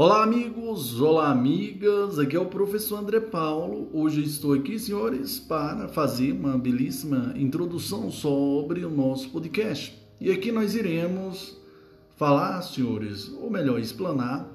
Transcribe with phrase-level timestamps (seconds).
[0.00, 1.00] Olá, amigos!
[1.00, 2.20] Olá, amigas!
[2.20, 3.90] Aqui é o professor André Paulo.
[3.92, 10.00] Hoje estou aqui, senhores, para fazer uma belíssima introdução sobre o nosso podcast.
[10.20, 11.60] E aqui nós iremos
[12.14, 14.48] falar, senhores, ou melhor, explanar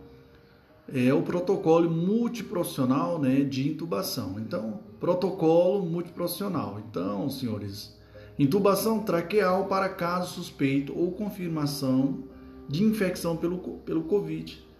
[0.88, 4.40] é o protocolo multiprofissional né, de intubação.
[4.40, 6.82] Então, protocolo multiprofissional.
[6.90, 7.94] Então, senhores,
[8.40, 12.24] intubação traqueal para caso suspeito ou confirmação
[12.70, 14.72] de infecção pelo, pelo Covid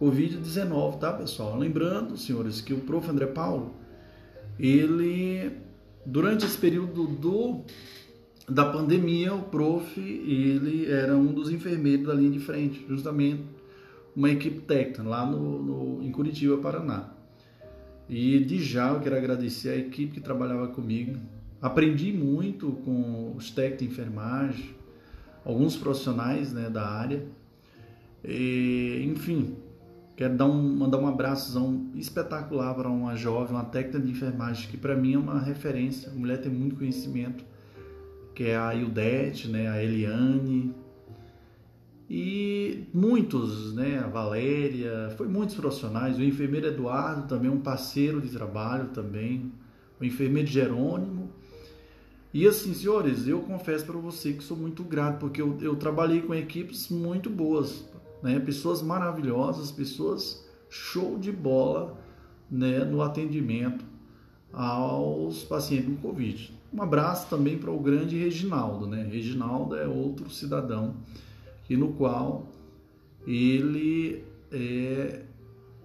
[0.00, 1.58] Covid-19, tá, pessoal?
[1.58, 3.08] Lembrando, senhores, que o prof.
[3.08, 3.74] André Paulo,
[4.58, 5.52] ele,
[6.04, 7.62] durante esse período do,
[8.48, 13.42] da pandemia, o prof, ele era um dos enfermeiros da linha de frente, justamente
[14.14, 17.10] uma equipe técnica lá no, no, em Curitiba, Paraná.
[18.08, 21.18] E de já eu quero agradecer a equipe que trabalhava comigo.
[21.60, 24.74] Aprendi muito com os técnicos de enfermagem,
[25.44, 27.26] alguns profissionais né, da área.
[28.24, 29.56] E, enfim,
[30.16, 34.78] Quero dar um, mandar um abraço espetacular para uma jovem, uma técnica de enfermagem que
[34.78, 36.10] para mim é uma referência.
[36.10, 37.44] A mulher tem muito conhecimento,
[38.34, 40.74] que é a Ildete, né, a Eliane
[42.08, 46.16] e muitos, né, a Valéria, foi muitos profissionais.
[46.16, 49.52] O enfermeiro Eduardo também um parceiro de trabalho também,
[50.00, 51.30] o enfermeiro Jerônimo.
[52.32, 56.22] E assim, senhores, eu confesso para você que sou muito grato porque eu, eu trabalhei
[56.22, 57.84] com equipes muito boas
[58.22, 58.40] né?
[58.40, 61.98] Pessoas maravilhosas, pessoas show de bola,
[62.50, 62.84] né?
[62.84, 63.84] No atendimento
[64.52, 66.56] aos pacientes com Covid.
[66.72, 69.06] Um abraço também para o grande Reginaldo, né?
[69.10, 70.94] Reginaldo é outro cidadão
[71.68, 72.46] e no qual
[73.26, 75.22] ele é,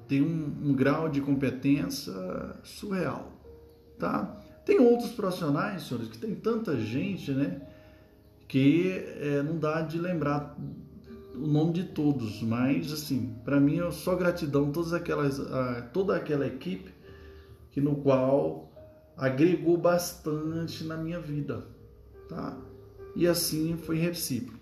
[0.08, 2.14] tem um, um, grau de competência
[2.64, 3.32] surreal,
[3.98, 4.38] tá?
[4.66, 7.62] Tem outros profissionais, senhores, que tem tanta gente, né?
[8.48, 10.56] Que é, não dá de lembrar
[11.34, 16.16] o nome de todos, mas assim, para mim é só gratidão todas aquelas, a, toda
[16.16, 16.94] aquela equipe
[17.72, 18.72] que no qual
[19.16, 21.66] agregou bastante na minha vida,
[22.28, 22.58] tá?
[23.16, 24.62] E assim foi recíproco.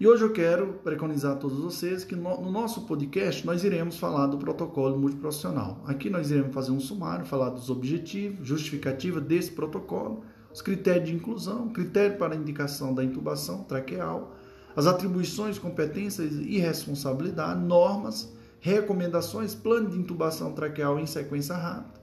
[0.00, 3.98] E hoje eu quero preconizar a todos vocês que no, no nosso podcast nós iremos
[3.98, 5.80] falar do protocolo multiprofissional.
[5.86, 11.14] Aqui nós iremos fazer um sumário, falar dos objetivos, justificativa desse protocolo, os critérios de
[11.14, 14.34] inclusão, critério para indicação da intubação traqueal,
[14.74, 22.02] as atribuições, competências e responsabilidade, normas, recomendações, plano de intubação traqueal em sequência rápida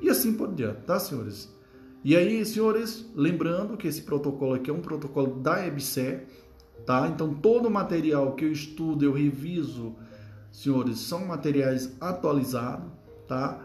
[0.00, 1.52] e assim por diante, tá, senhores?
[2.02, 6.20] E aí, senhores, lembrando que esse protocolo aqui é um protocolo da EBSE,
[6.86, 7.06] tá?
[7.08, 9.94] Então, todo o material que eu estudo, eu reviso,
[10.50, 12.90] senhores, são materiais atualizados,
[13.28, 13.62] tá?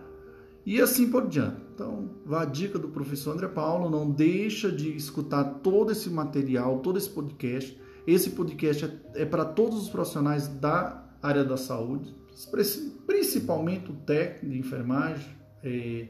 [0.65, 1.61] E assim por diante.
[1.73, 6.79] Então, vá a dica do professor André Paulo, não deixa de escutar todo esse material,
[6.79, 12.13] todo esse podcast, esse podcast é, é para todos os profissionais da área da saúde,
[13.07, 16.07] principalmente o técnico de enfermagem, é,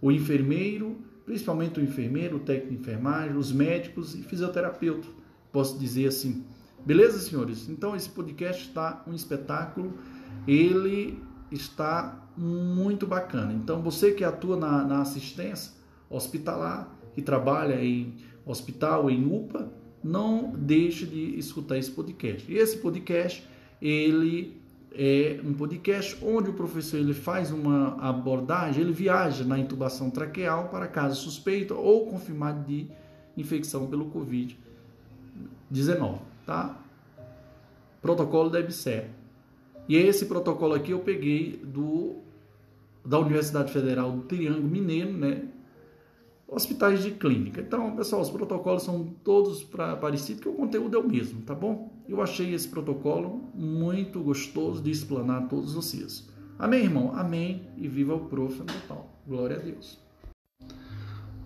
[0.00, 5.10] o enfermeiro, principalmente o enfermeiro, o técnico de enfermagem, os médicos e fisioterapeutas,
[5.52, 6.44] posso dizer assim.
[6.84, 7.68] Beleza, senhores?
[7.68, 9.94] Então esse podcast está um espetáculo,
[10.46, 13.52] ele está muito bacana.
[13.52, 15.72] Então você que atua na, na assistência
[16.10, 19.72] hospitalar, que trabalha em hospital, em UPA,
[20.04, 22.52] não deixe de escutar esse podcast.
[22.52, 23.48] E esse podcast,
[23.80, 24.60] ele
[24.92, 30.68] é um podcast onde o professor ele faz uma abordagem, ele viaja na intubação traqueal
[30.68, 32.86] para caso suspeito ou confirmado de
[33.36, 36.80] infecção pelo Covid-19, tá?
[38.00, 39.08] Protocolo da EBSER.
[39.88, 42.22] E esse protocolo aqui eu peguei do
[43.04, 45.48] da Universidade Federal do Triângulo Mineiro, né?
[46.54, 47.60] Hospitais de clínica.
[47.60, 49.64] Então, pessoal, os protocolos são todos
[50.00, 51.92] parecidos, que o conteúdo é o mesmo, tá bom?
[52.08, 56.28] Eu achei esse protocolo muito gostoso de explanar todos vocês.
[56.58, 57.12] Amém, irmão?
[57.14, 57.62] Amém.
[57.76, 58.58] E viva o prof.
[58.60, 59.08] Natal.
[59.26, 59.98] Glória a Deus.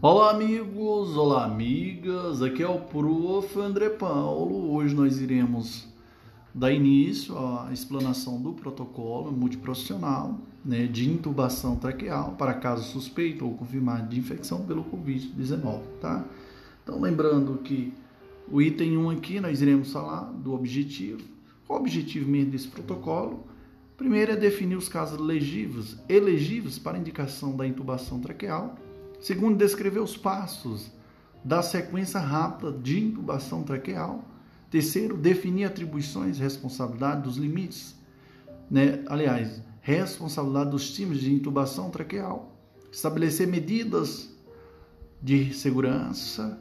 [0.03, 1.17] Olá, amigos.
[1.17, 2.43] Olá, amigas.
[2.43, 3.59] Aqui é o prof.
[3.59, 4.75] André Paulo.
[4.75, 5.89] Hoje nós iremos
[6.55, 10.39] dar início à explanação do protocolo multiprofissional
[10.69, 16.23] né, de intubação traqueal para caso suspeito ou confirmado de infecção pelo Covid-19, tá?
[16.83, 17.95] Então, lembrando que
[18.53, 21.23] o item 1 aqui nós iremos falar do objetivo.
[21.67, 23.47] Qual o objetivo mesmo desse protocolo?
[23.97, 28.77] Primeiro é definir os casos elegíveis, elegíveis para indicação da intubação traqueal.
[29.21, 30.91] Segundo, descrever os passos
[31.43, 34.23] da sequência rápida de intubação traqueal.
[34.71, 37.97] Terceiro, definir atribuições, responsabilidade dos limites,
[38.71, 39.03] né?
[39.09, 42.53] Aliás, responsabilidade dos times de intubação traqueal,
[42.93, 44.29] estabelecer medidas
[45.23, 46.61] de segurança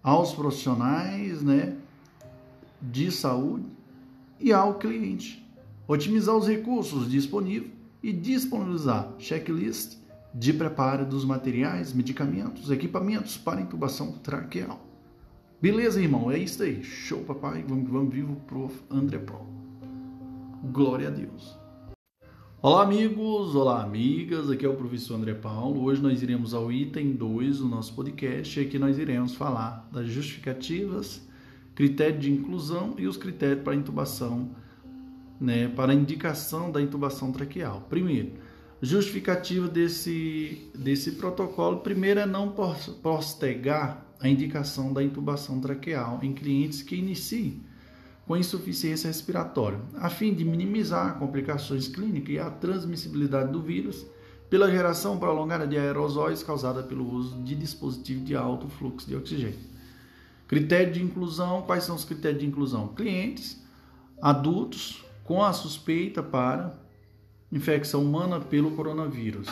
[0.00, 1.76] aos profissionais, né,
[2.80, 3.66] de saúde
[4.38, 5.44] e ao cliente.
[5.88, 7.72] otimizar os recursos disponíveis
[8.02, 9.98] e disponibilizar checklist
[10.32, 14.80] de preparo dos materiais, medicamentos, equipamentos para intubação traqueal.
[15.60, 16.30] Beleza, irmão?
[16.30, 16.84] É isso aí.
[16.84, 17.64] Show, papai.
[17.66, 18.74] Vamos, vamos vivo, prof.
[18.90, 19.46] André Pro.
[20.72, 21.65] Glória a Deus.
[22.62, 23.54] Olá, amigos.
[23.54, 24.50] Olá, amigas.
[24.50, 25.84] Aqui é o professor André Paulo.
[25.84, 30.08] Hoje nós iremos ao item 2 do nosso podcast e aqui nós iremos falar das
[30.08, 31.20] justificativas,
[31.74, 34.52] critério de inclusão e os critérios para intubação,
[35.38, 37.82] né, para indicação da intubação traqueal.
[37.90, 38.32] Primeiro,
[38.80, 42.54] justificativa desse, desse protocolo, primeiro é não
[43.02, 47.65] postergar a indicação da intubação traqueal em clientes que iniciem
[48.26, 54.04] com insuficiência respiratória, a fim de minimizar complicações clínicas e a transmissibilidade do vírus
[54.50, 59.58] pela geração prolongada de aerosóis causada pelo uso de dispositivos de alto fluxo de oxigênio.
[60.48, 62.88] Critério de inclusão: quais são os critérios de inclusão?
[62.88, 63.64] Clientes
[64.20, 66.74] adultos com a suspeita para
[67.52, 69.48] infecção humana pelo coronavírus.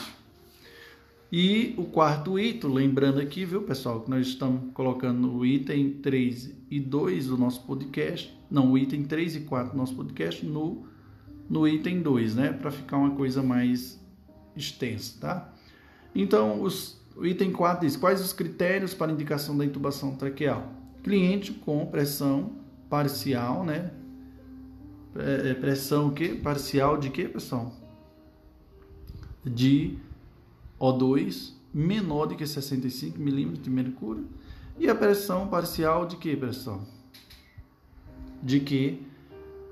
[1.37, 6.55] E o quarto item, lembrando aqui, viu, pessoal, que nós estamos colocando o item 3
[6.71, 10.87] e 2 do nosso podcast, não, o item 3 e 4 do nosso podcast no,
[11.51, 14.01] no item 2, né, para ficar uma coisa mais
[14.55, 15.53] extensa, tá?
[16.15, 20.73] Então, os, o item 4 diz: quais os critérios para indicação da intubação traqueal?
[21.03, 22.53] Cliente com pressão
[22.89, 23.91] parcial, né?
[25.17, 27.75] É, é, pressão que parcial de que, pessoal?
[29.45, 29.99] De
[30.81, 34.27] O2 menor do que 65 milímetros de mercúrio
[34.79, 36.87] e a pressão parcial de que pressão?
[38.43, 39.03] De que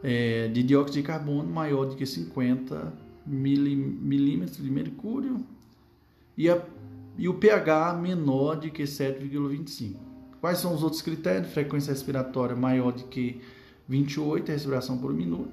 [0.03, 2.93] é, de dióxido de carbono maior do que 50
[3.25, 5.45] milímetros de mercúrio
[6.37, 6.61] e, a,
[7.17, 9.95] e o pH menor do que 7,25.
[10.41, 11.53] Quais são os outros critérios?
[11.53, 13.41] Frequência respiratória maior do que
[13.89, 15.53] 28 respiração por minuto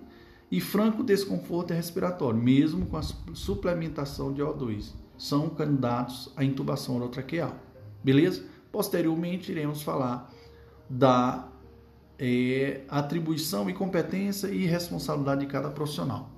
[0.51, 4.93] e franco desconforto respiratório, mesmo com a suplementação de O2.
[5.19, 7.55] São candidatos à intubação orotraqueal.
[8.03, 8.43] Beleza?
[8.71, 10.31] Posteriormente, iremos falar
[10.89, 11.47] da
[12.17, 16.31] é, atribuição e competência e responsabilidade de cada profissional.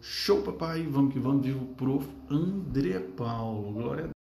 [0.00, 0.86] Show, papai!
[0.88, 2.08] Vamos que vamos, vivo prof.
[2.30, 3.72] André Paulo.
[3.72, 4.18] Glória a.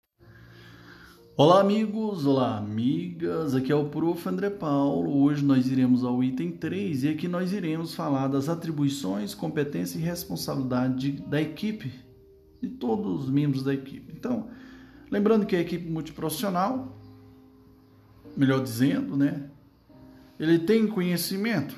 [1.39, 2.25] Olá, amigos!
[2.25, 3.53] Olá, amigas!
[3.53, 4.27] Aqui é o Prof.
[4.27, 5.21] André Paulo.
[5.21, 10.01] Hoje nós iremos ao item 3 e aqui nós iremos falar das atribuições, competência e
[10.01, 11.93] responsabilidade da equipe,
[12.61, 14.13] de todos os membros da equipe.
[14.15, 14.49] Então,
[15.09, 16.97] lembrando que a equipe multiprofissional,
[18.35, 19.49] melhor dizendo, né?
[20.39, 21.75] Ele tem conhecimento,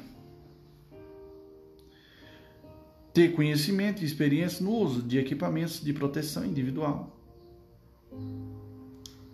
[3.13, 7.15] ter conhecimento e experiência no uso de equipamentos de proteção individual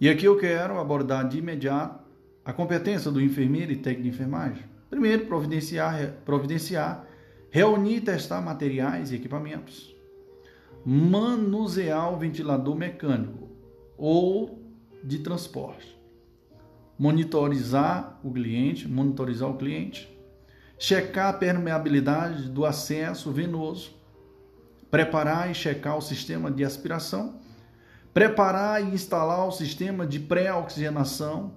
[0.00, 2.00] E aqui eu quero abordar de imediato
[2.44, 4.64] a competência do enfermeiro e técnico de enfermagem.
[4.88, 7.06] Primeiro, providenciar, providenciar
[7.50, 9.94] reunir e testar materiais e equipamentos
[10.84, 13.48] manusear o ventilador mecânico
[13.96, 14.58] ou
[15.04, 15.98] de transporte,
[16.98, 20.09] monitorizar o cliente, monitorizar o cliente,
[20.80, 23.92] checar a permeabilidade do acesso venoso,
[24.90, 27.38] preparar e checar o sistema de aspiração,
[28.14, 31.52] preparar e instalar o sistema de pré-oxigenação,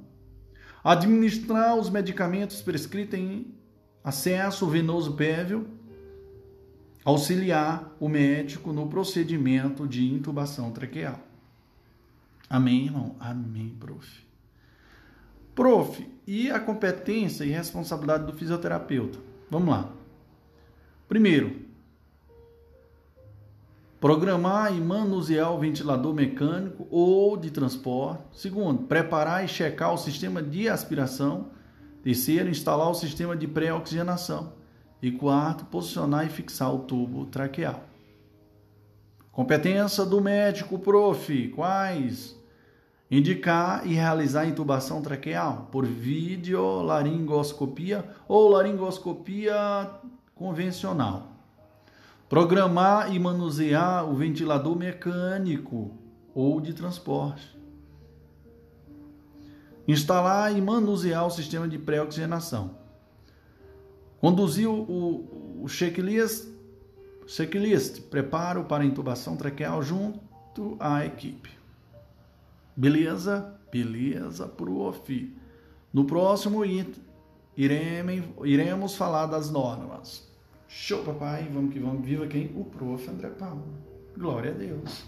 [0.84, 3.56] administrar os medicamentos prescritos em
[4.04, 5.70] acesso venoso prévio
[7.06, 11.20] auxiliar o médico no procedimento de intubação traqueal.
[12.50, 13.16] Amém, irmão?
[13.22, 14.33] Amém, prof.
[15.56, 19.20] Prof, e a competência e responsabilidade do fisioterapeuta?
[19.50, 19.90] Vamos lá.
[21.08, 21.56] Primeiro,
[24.00, 28.24] programar e manusear o ventilador mecânico ou de transporte.
[28.34, 31.52] Segundo, preparar e checar o sistema de aspiração.
[32.02, 34.54] Terceiro, instalar o sistema de pré-oxigenação.
[35.02, 37.84] E quarto, posicionar e fixar o tubo traqueal.
[39.32, 41.50] Competência do médico, prof.
[41.50, 42.42] Quais?
[43.10, 49.90] Indicar e realizar intubação traqueal por videolaringoscopia ou laringoscopia
[50.34, 51.30] convencional.
[52.28, 55.92] Programar e manusear o ventilador mecânico
[56.34, 57.56] ou de transporte.
[59.88, 62.82] Instalar e manusear o sistema de pré-oxigenação.
[64.20, 66.48] Conduzir o, o checklist,
[67.28, 71.63] checklist, preparo para intubação traqueal junto à equipe.
[72.76, 73.60] Beleza?
[73.72, 75.36] Beleza, prof.
[75.94, 77.04] No próximo item,
[77.56, 80.28] iremos, falar das normas.
[80.68, 81.48] Show, papai.
[81.54, 82.04] Vamos que vamos.
[82.04, 82.52] Viva quem?
[82.56, 83.08] O prof.
[83.08, 83.64] André Paulo.
[84.18, 85.06] Glória a Deus.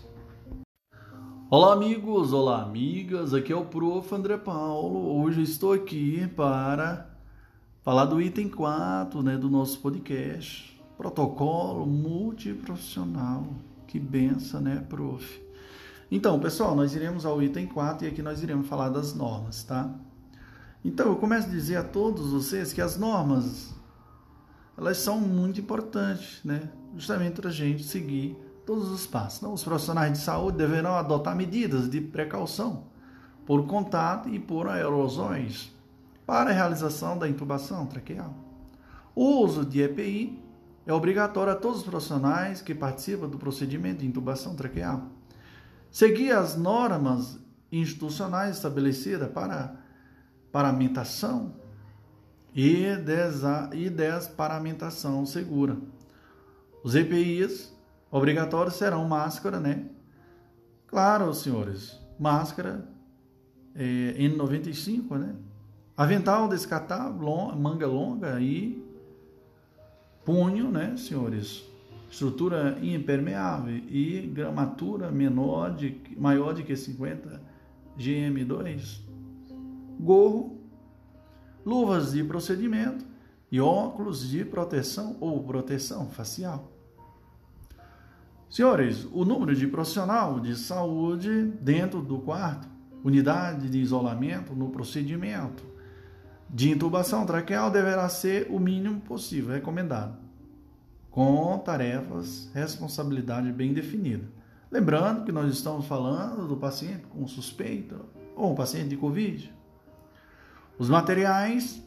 [1.50, 2.34] Olá, amigos.
[2.34, 3.34] Olá, amigas.
[3.34, 4.14] Aqui é o prof.
[4.14, 5.20] André Paulo.
[5.20, 7.10] Hoje estou aqui para
[7.82, 10.80] falar do item 4 né, do nosso podcast.
[10.96, 13.48] Protocolo multiprofissional.
[13.88, 15.45] Que benção, né, prof?
[16.12, 19.90] Então, pessoal, nós iremos ao item 4 e aqui nós iremos falar das normas, tá?
[20.84, 23.74] Então, eu começo a dizer a todos vocês que as normas,
[24.78, 26.70] elas são muito importantes, né?
[26.96, 29.40] Justamente para a gente seguir todos os passos.
[29.40, 32.84] Então, os profissionais de saúde deverão adotar medidas de precaução
[33.44, 35.74] por contato e por aerosóis
[36.24, 38.34] para a realização da intubação traqueal.
[39.16, 40.40] O uso de EPI
[40.86, 45.15] é obrigatório a todos os profissionais que participam do procedimento de intubação traqueal
[45.92, 47.40] seguir as normas
[47.72, 49.76] institucionais estabelecidas para
[50.52, 51.54] paramentação
[52.54, 55.78] e, desa, e desparamentação segura.
[56.84, 57.74] Os EPIs
[58.10, 59.90] obrigatórios serão máscara, né?
[60.88, 62.88] Claro, senhores, máscara
[63.76, 65.36] é, N95, né?
[65.98, 68.82] Avental descartável, manga longa e
[70.24, 71.64] punho, né, senhores?
[72.16, 77.42] Estrutura impermeável e gramatura menor de, maior de que 50
[78.00, 79.02] GM2,
[80.00, 80.62] gorro,
[81.66, 83.06] luvas de procedimento
[83.52, 86.72] e óculos de proteção ou proteção facial.
[88.50, 92.66] Senhores, o número de profissional de saúde dentro do quarto,
[93.04, 95.66] unidade de isolamento no procedimento
[96.50, 100.25] de intubação traqueal deverá ser o mínimo possível recomendado
[101.16, 104.26] com tarefas, responsabilidade bem definida.
[104.70, 107.96] Lembrando que nós estamos falando do paciente com suspeita
[108.36, 109.50] ou um paciente de Covid.
[110.78, 111.82] Os materiais,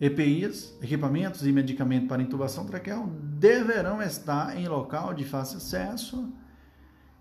[0.00, 6.32] EPIs, equipamentos e medicamentos para intubação traqueal deverão estar em local de fácil acesso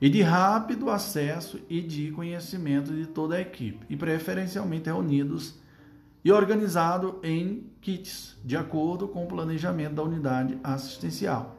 [0.02, 5.59] e de rápido acesso e de conhecimento de toda a equipe, e preferencialmente reunidos
[6.24, 11.56] e organizado em kits, de acordo com o planejamento da unidade assistencial.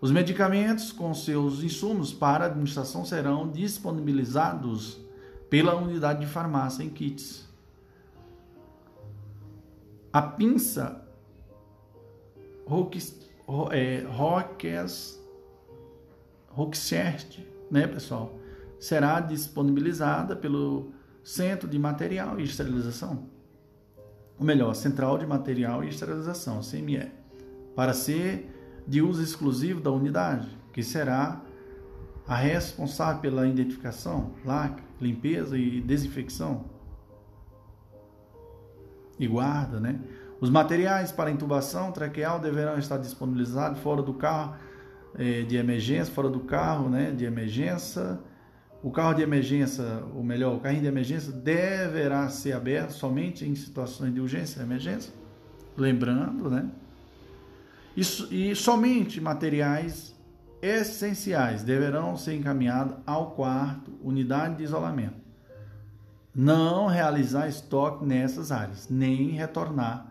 [0.00, 5.00] Os medicamentos com seus insumos para administração serão disponibilizados
[5.48, 7.48] pela unidade de farmácia em kits.
[10.12, 11.06] A pinça
[12.66, 13.38] Roxert,
[17.38, 18.38] é, né, pessoal,
[18.78, 20.92] será disponibilizada pelo
[21.22, 23.28] Centro de Material e Esterilização,
[24.38, 27.10] ou melhor, Central de Material e Esterilização, CME,
[27.76, 28.50] para ser
[28.86, 31.40] de uso exclusivo da unidade, que será
[32.26, 36.64] a responsável pela identificação, lacre, limpeza e desinfecção
[39.18, 40.00] e guarda, né?
[40.40, 44.56] Os materiais para intubação traqueal deverão estar disponibilizados fora do carro
[45.16, 48.18] eh, de emergência, fora do carro, né, de emergência
[48.82, 49.84] o carro de emergência,
[50.14, 54.62] ou melhor, o carrinho de emergência deverá ser aberto somente em situações de urgência e
[54.62, 55.12] emergência.
[55.76, 56.68] Lembrando, né?
[57.96, 60.12] Isso, e somente materiais
[60.60, 65.20] essenciais deverão ser encaminhados ao quarto, unidade de isolamento.
[66.34, 70.10] Não realizar estoque nessas áreas, nem retornar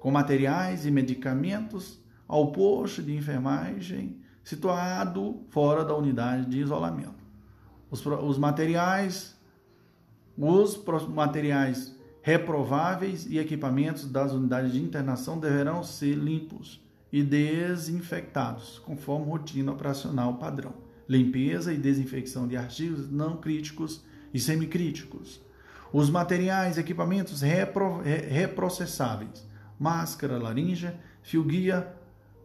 [0.00, 7.19] com materiais e medicamentos ao posto de enfermagem situado fora da unidade de isolamento.
[7.90, 9.36] Os, os materiais,
[10.36, 16.80] os materiais reprováveis e equipamentos das unidades de internação deverão ser limpos
[17.12, 20.74] e desinfectados, conforme rotina operacional padrão.
[21.08, 25.40] Limpeza e desinfecção de artigos não críticos e semicríticos.
[25.92, 29.44] Os materiais e equipamentos repro, reprocessáveis,
[29.78, 30.92] máscara, laringe,
[31.22, 31.92] fio guia,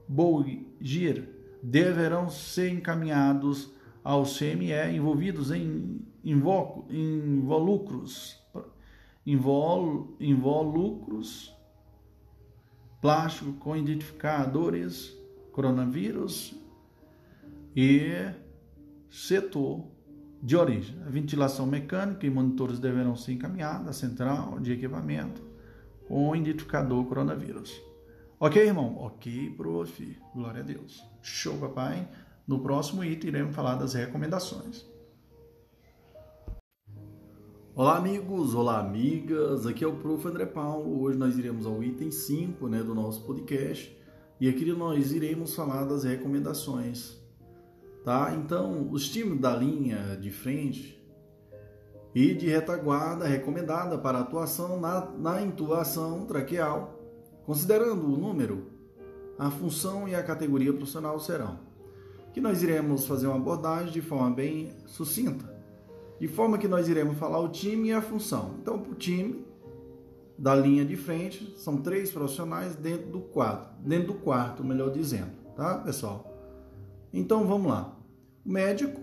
[0.08, 1.30] Bolgir,
[1.62, 3.72] deverão ser encaminhados
[4.06, 8.40] aos CME envolvidos em involucros,
[9.26, 11.52] invol, involucros
[13.02, 15.12] plástico com identificadores
[15.52, 16.54] coronavírus
[17.76, 18.32] e
[19.10, 19.88] setor
[20.42, 21.02] de origem.
[21.04, 25.42] A ventilação mecânica e monitores deverão ser encaminhados à central de equipamento
[26.08, 27.82] com identificador coronavírus.
[28.40, 28.98] Ok, irmão?
[28.98, 30.18] Ok, prof.
[30.36, 31.04] Glória a Deus.
[31.24, 32.08] Show, papai.
[32.48, 34.86] No próximo item iremos falar das recomendações.
[37.74, 38.54] Olá, amigos.
[38.54, 39.66] Olá, amigas.
[39.66, 40.28] Aqui é o prof.
[40.28, 41.02] André Paulo.
[41.02, 43.98] Hoje nós iremos ao item 5 né, do nosso podcast.
[44.40, 47.20] E aqui nós iremos falar das recomendações.
[48.04, 48.36] Tá?
[48.36, 51.04] Então, os times da linha de frente
[52.14, 56.96] e de retaguarda recomendada para atuação na, na intubação traqueal
[57.46, 58.72] Considerando o número,
[59.38, 61.60] a função e a categoria profissional serão
[62.36, 65.50] que nós iremos fazer uma abordagem de forma bem sucinta,
[66.20, 68.56] de forma que nós iremos falar o time e a função.
[68.62, 69.46] Então, o time
[70.38, 75.32] da linha de frente são três profissionais dentro do quadro, dentro do quarto, melhor dizendo,
[75.56, 76.30] tá, pessoal?
[77.14, 77.98] Então, vamos lá.
[78.46, 79.00] O médico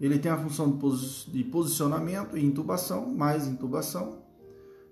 [0.00, 0.78] ele tem a função
[1.26, 4.22] de posicionamento e intubação, mais intubação.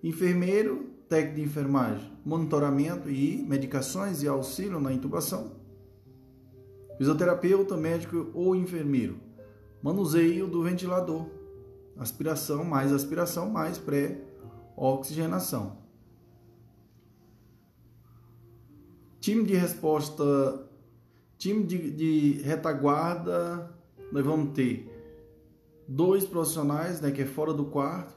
[0.02, 5.55] Enfermeiro técnico de enfermagem, monitoramento e medicações e auxílio na intubação.
[6.98, 9.18] Fisioterapeuta, médico ou enfermeiro,
[9.82, 11.26] manuseio do ventilador,
[11.98, 15.78] aspiração mais aspiração mais pré-oxigenação.
[19.20, 20.68] Time de resposta,
[21.36, 23.70] time de, de retaguarda,
[24.12, 24.92] nós vamos ter
[25.88, 28.16] dois profissionais, né, que é fora do quarto,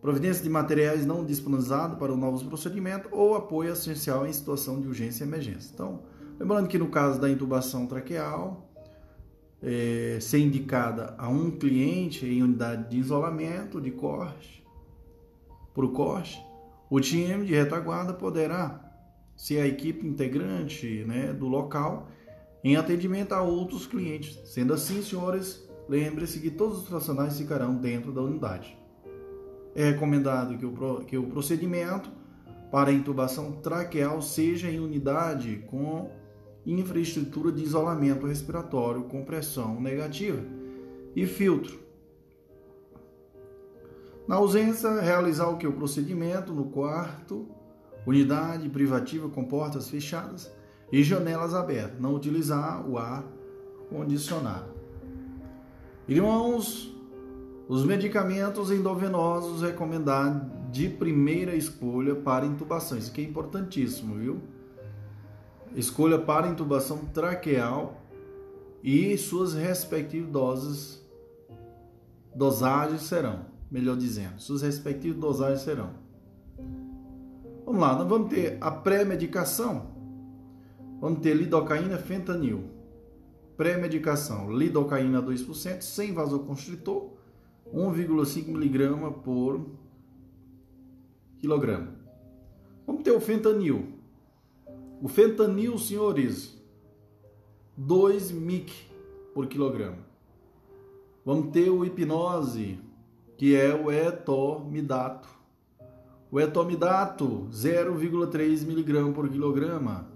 [0.00, 4.86] providência de materiais não disponibilizados para os novos procedimentos ou apoio essencial em situação de
[4.86, 5.72] urgência e emergência.
[5.74, 6.04] Então,
[6.38, 8.70] lembrando que no caso da intubação traqueal,
[9.62, 14.64] é, ser indicada a um cliente em unidade de isolamento, de corte,
[15.74, 16.42] por corte,
[16.88, 18.82] o time de retaguarda poderá
[19.36, 22.08] ser a equipe integrante né, do local
[22.62, 24.40] em atendimento a outros clientes.
[24.44, 28.76] Sendo assim, senhores, lembre-se que todos os profissionais ficarão dentro da unidade
[29.76, 32.10] é recomendado que o, que o procedimento
[32.72, 36.10] para intubação traqueal seja em unidade com
[36.66, 40.42] infraestrutura de isolamento respiratório com pressão negativa
[41.14, 41.78] e filtro.
[44.26, 45.66] Na ausência, realizar o que?
[45.66, 47.46] O procedimento no quarto,
[48.04, 50.52] unidade privativa com portas fechadas
[50.90, 52.00] e janelas abertas.
[52.00, 53.24] Não utilizar o ar
[53.88, 54.74] condicionado.
[56.08, 56.92] Irmãos,
[57.68, 62.98] os medicamentos endovenosos recomendados de primeira escolha para intubação.
[62.98, 64.40] Isso aqui é importantíssimo, viu?
[65.76, 68.00] Escolha para intubação traqueal
[68.82, 71.06] e suas respectivas doses,
[72.34, 75.90] dosagens serão, melhor dizendo, suas respectivas dosagens serão.
[77.66, 79.94] Vamos lá, nós vamos ter a pré-medicação.
[80.98, 82.70] Vamos ter lidocaína, fentanil.
[83.56, 87.10] Pré-medicação, lidocaína 2%, sem vasoconstritor
[87.74, 89.66] 1,5 miligrama por
[91.38, 91.92] quilograma.
[92.86, 93.95] Vamos ter o fentanil.
[95.02, 96.56] O fentanil, senhores,
[97.76, 98.72] 2 mic
[99.34, 99.98] por quilograma.
[101.22, 102.78] Vamos ter o hipnose,
[103.36, 105.28] que é o etomidato.
[106.30, 110.10] O etomidato, 0,3 miligrama por quilograma.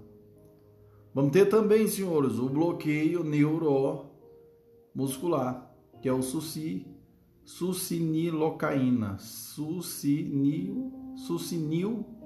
[1.13, 6.87] Vamos ter também, senhores, o bloqueio neuromuscular, que é o SUSI,
[7.43, 10.91] sucinilocaína, sucinil,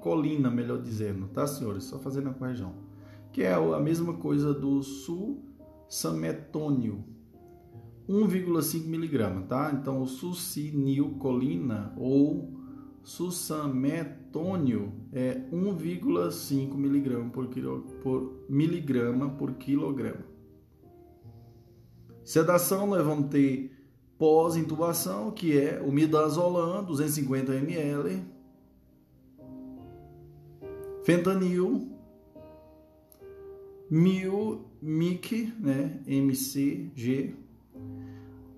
[0.06, 1.84] sucinilcolina, melhor dizendo, tá, senhores?
[1.84, 2.74] Só fazendo a correção.
[3.32, 4.82] Que é a mesma coisa do
[5.88, 7.04] susametônio,
[8.08, 9.72] 1,5 miligrama, tá?
[9.72, 12.54] Então, o sucinilcolina ou
[13.02, 20.24] susametônio é 1,5 miligrama por, quilo, por miligrama por quilograma.
[22.24, 23.72] Sedação, nós vamos ter
[24.18, 28.35] pós-intubação, que é o midazolam, 250 ml,
[31.06, 31.88] fentanil,
[33.88, 37.36] mil mic, né, MCG.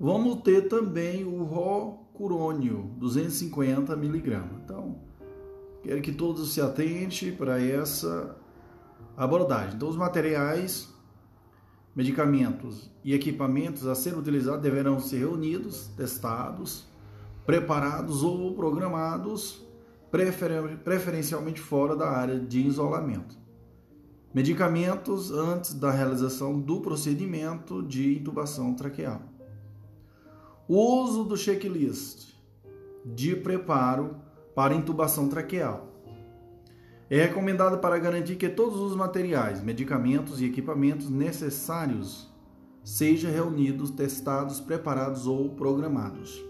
[0.01, 4.63] Vamos ter também o rocurônio, 250 miligramas.
[4.65, 4.99] Então,
[5.83, 8.35] quero que todos se atentem para essa
[9.15, 9.75] abordagem.
[9.75, 10.89] Então, os materiais
[11.95, 16.87] medicamentos e equipamentos a serem utilizados deverão ser reunidos, testados,
[17.45, 19.68] preparados ou programados,
[20.11, 23.37] preferencialmente fora da área de isolamento.
[24.33, 29.23] Medicamentos antes da realização do procedimento de intubação traqueal.
[30.69, 32.35] O uso do checklist
[33.05, 34.17] de preparo
[34.55, 35.89] para intubação traqueal.
[37.11, 42.29] É recomendado para garantir que todos os materiais, medicamentos e equipamentos necessários
[42.85, 46.48] sejam reunidos, testados, preparados ou programados.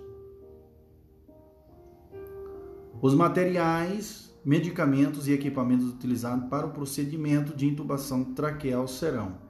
[3.01, 9.49] Os materiais, medicamentos e equipamentos utilizados para o procedimento de intubação traqueal serão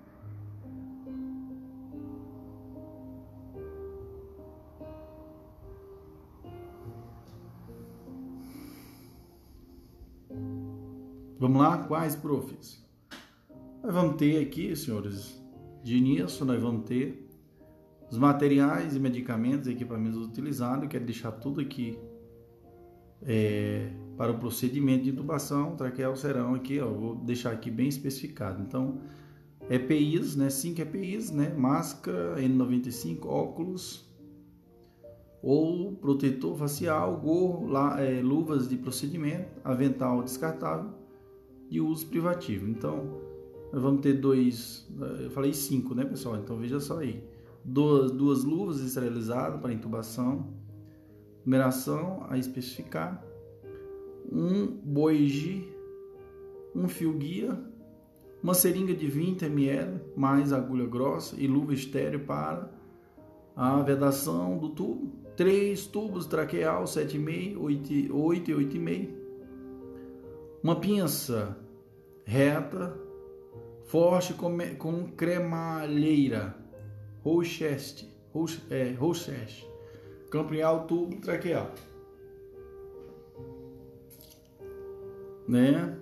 [11.38, 11.78] Vamos lá?
[11.78, 12.84] Quais, profs?
[13.82, 15.40] Nós vamos ter aqui, senhores,
[15.84, 17.30] de início, nós vamos ter
[18.10, 20.88] os materiais e medicamentos e equipamentos utilizados.
[20.88, 21.96] Quero deixar tudo aqui
[23.22, 28.62] é, para o procedimento de intubação traqueal serão aqui, ó, vou deixar aqui bem especificado.
[28.62, 29.00] Então,
[29.68, 34.08] EPIs, né, 5 EPIs, né, máscara, N95, óculos
[35.42, 40.90] ou protetor facial, gorro, lá, é, luvas de procedimento, avental descartável
[41.70, 42.68] de uso privativo.
[42.68, 43.20] Então,
[43.72, 44.88] nós vamos ter dois,
[45.22, 46.36] eu falei cinco, né, pessoal?
[46.36, 47.22] Então veja só aí.
[47.64, 50.54] Duas, duas luvas esterilizadas para intubação,
[51.48, 53.24] numeração a especificar,
[54.30, 55.66] um boiji,
[56.74, 57.58] um fio guia,
[58.42, 62.70] uma seringa de 20 ml, mais agulha grossa e luva estéreo para
[63.56, 69.08] a vedação do tubo, três tubos traqueal 7,5, 8, 8 e 8,5,
[70.62, 71.56] uma pinça
[72.26, 72.94] reta,
[73.86, 76.54] forte com cremalheira,
[77.24, 78.14] rocheste,
[78.68, 78.92] é,
[80.30, 81.70] campanhal tubo traqueal.
[85.46, 85.96] Né?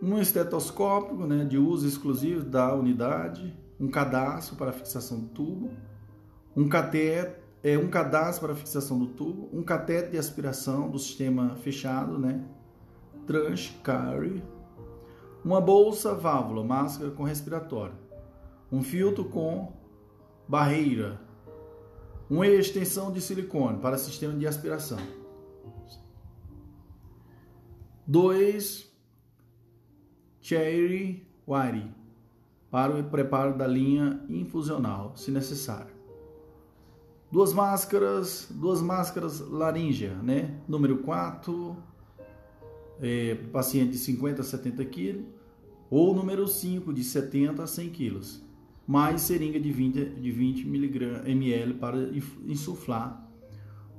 [0.00, 5.70] Um estetoscópio né, de uso exclusivo da unidade, um cadastro para fixação do tubo,
[6.56, 11.56] um cateter, é, um cadastro para fixação do tubo, um cateter de aspiração do sistema
[11.56, 12.44] fechado, né?
[13.26, 14.42] tranche carry,
[15.44, 17.94] uma bolsa válvula, máscara com respiratório,
[18.72, 19.72] um filtro com
[20.48, 21.20] barreira,
[22.28, 24.98] uma extensão de silicone para sistema de aspiração.
[28.06, 28.88] 2.
[30.40, 31.90] Cherry wire
[32.70, 35.94] para o preparo da linha infusional, se necessário.
[37.30, 40.58] Duas máscaras, duas máscaras laríngea, né?
[40.66, 41.76] Número 4,
[43.00, 45.24] é, paciente de 50 a 70 quilos,
[45.90, 48.42] ou número 5, de 70 a 100 quilos,
[48.88, 51.96] mais seringa de 20, de 20 ml para
[52.46, 53.30] insuflar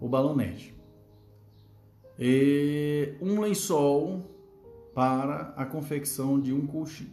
[0.01, 0.75] o balonete.
[2.17, 4.25] E um lençol
[4.93, 7.07] para a confecção de um colchão.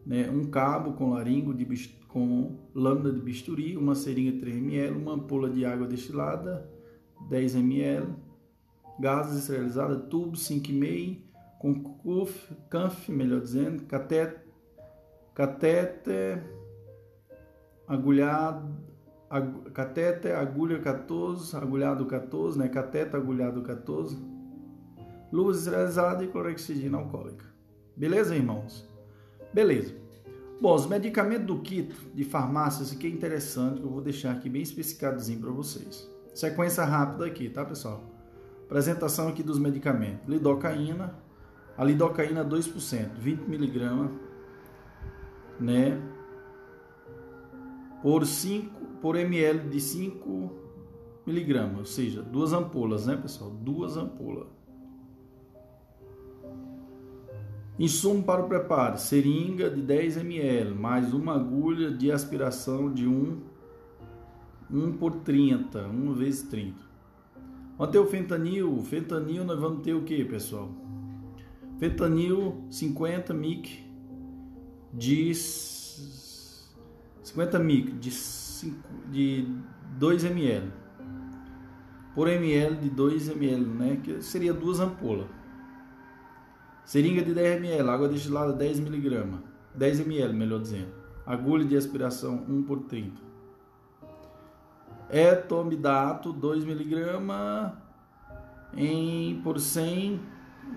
[0.08, 1.65] né, um cabo com laringo de
[2.08, 6.67] com lâmina de bisturi, uma seringa 3 ml, uma ampola de água destilada
[7.30, 8.08] 10 ml,
[9.00, 11.17] gases esterilizados, tubo 5,5
[11.60, 14.46] com cuff, canf, melhor dizendo, cateter,
[15.36, 16.43] cateter
[17.86, 18.74] agulhado,
[19.30, 24.17] ag, cateter, agulha 14, agulhado 14, né, cateter, agulhado 14,
[25.32, 27.46] luz esterilizadas e clorexidina alcoólica.
[27.96, 28.87] Beleza, irmãos?
[29.58, 29.96] Beleza.
[30.62, 34.48] Bom, os medicamentos do kit de farmácia, isso aqui é interessante, eu vou deixar aqui
[34.48, 36.08] bem especificadozinho para vocês.
[36.32, 38.04] Sequência rápida aqui, tá, pessoal?
[38.65, 40.28] Apresentação aqui dos medicamentos.
[40.28, 41.15] Lidocaína,
[41.76, 44.12] a lidocaína 2%, 20 mg,
[45.60, 46.00] né?
[48.04, 50.52] Por 5 por ml de 5
[51.26, 53.50] miligramas, ou seja, duas ampolas, né, pessoal?
[53.50, 54.57] Duas ampolas.
[57.80, 63.38] Insumo para o preparo: seringa de 10 ml, mais uma agulha de aspiração de 1,
[64.72, 66.76] 1 por 30, 1 vezes 30.
[67.78, 68.84] Vamos ter o fentanil.
[68.84, 70.72] Fentanil nós vamos ter o que, pessoal?
[71.78, 73.86] Fentanil 50 mic
[74.92, 75.32] de
[77.24, 78.76] 50 mic de, 5,
[79.12, 79.48] de
[80.00, 80.72] 2 ml
[82.16, 84.02] por ml de 2 ml, né?
[84.04, 85.37] Que seria duas ampolas.
[86.88, 89.39] Seringa de 10 ml, água destilada 10 mg,
[89.76, 90.93] 10 ml, melhor dizendo.
[91.26, 93.21] Agulha de aspiração 1 por 30.
[95.10, 97.76] Etomidato 2 mg
[98.73, 100.17] em por 100,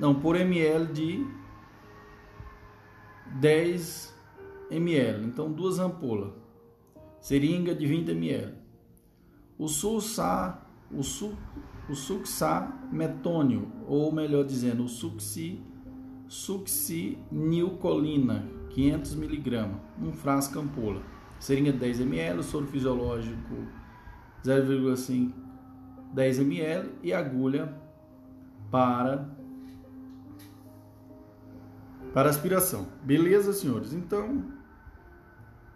[0.00, 1.24] não, por ml de
[3.36, 4.12] 10
[4.68, 5.24] ml.
[5.24, 6.32] Então duas ampolas.
[7.20, 8.54] Seringa de 20 ml.
[9.56, 11.38] O sulsa, o su,
[11.88, 15.69] o sucsametônio, ou melhor dizendo, o succi,
[16.30, 19.68] succinilcolina, 500 mg,
[20.00, 21.02] um frasco ampola.
[21.40, 23.66] Seringa de 10 ml, soro fisiológico
[24.44, 25.32] 0,5
[26.12, 27.74] 10 ml e agulha
[28.70, 29.28] para
[32.14, 32.86] para aspiração.
[33.02, 33.92] Beleza, senhores?
[33.92, 34.44] Então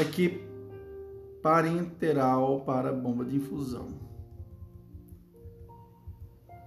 [0.00, 0.42] aqui
[1.42, 3.86] parenteral para bomba de infusão.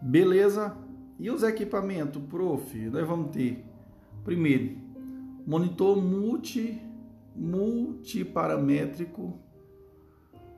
[0.07, 0.73] Beleza?
[1.19, 2.73] E os equipamentos, prof?
[2.89, 3.65] Nós vamos ter
[4.23, 4.77] primeiro
[5.45, 6.81] monitor multi
[7.35, 9.37] multiparamétrico,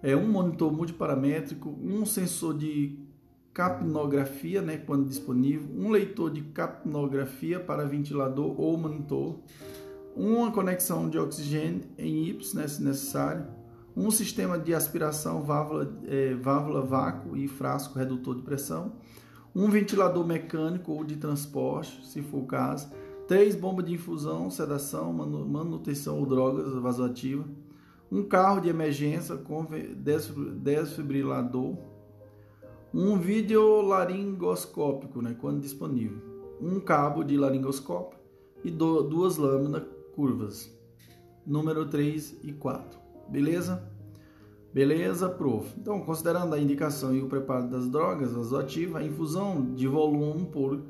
[0.03, 2.99] é um monitor multiparamétrico, um sensor de
[3.51, 9.39] capnografia, né, quando disponível, um leitor de capnografia para ventilador ou monitor,
[10.15, 13.47] uma conexão de oxigênio em YPS, né, se necessário,
[13.97, 18.93] um sistema de aspiração, válvula, é, válvula vácuo e frasco redutor de pressão,
[19.55, 22.89] um ventilador mecânico ou de transporte, se for o caso,
[23.27, 27.45] três bombas de infusão, sedação, manutenção ou drogas vasoativas,
[28.11, 29.67] um carro de emergência com
[30.55, 31.77] desfibrilador,
[32.93, 36.17] um vídeo laringoscópico, né, quando disponível,
[36.59, 38.17] um cabo de laringoscópio
[38.63, 39.83] e duas lâminas
[40.15, 40.75] curvas,
[41.45, 42.99] número 3 e 4.
[43.29, 43.87] Beleza?
[44.79, 45.77] Beleza, prof.
[45.77, 50.81] Então, considerando a indicação e o preparo das drogas vasoativas, a infusão de volume por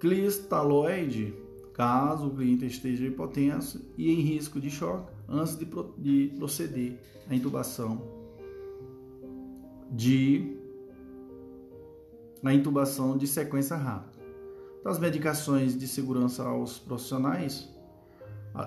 [0.00, 1.34] cristalóide,
[1.74, 5.66] caso o cliente esteja hipotenso e em risco de choque, antes de,
[5.98, 8.00] de proceder à intubação
[9.92, 10.56] de
[12.42, 14.24] a intubação de sequência rápida.
[14.86, 17.68] As medicações de segurança aos profissionais,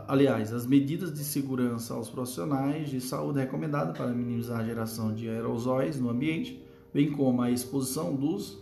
[0.08, 5.30] aliás, as medidas de segurança aos profissionais de saúde recomendadas para minimizar a geração de
[5.30, 8.58] aerosóis no ambiente, bem como a exposição dos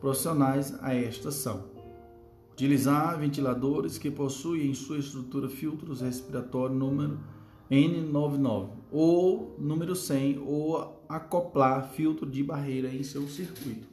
[0.00, 1.78] profissionais a esta são
[2.58, 7.16] Utilizar ventiladores que possuem em sua estrutura filtros respiratórios número
[7.70, 13.86] N99 ou número 100 ou acoplar filtro de barreira em seu circuito.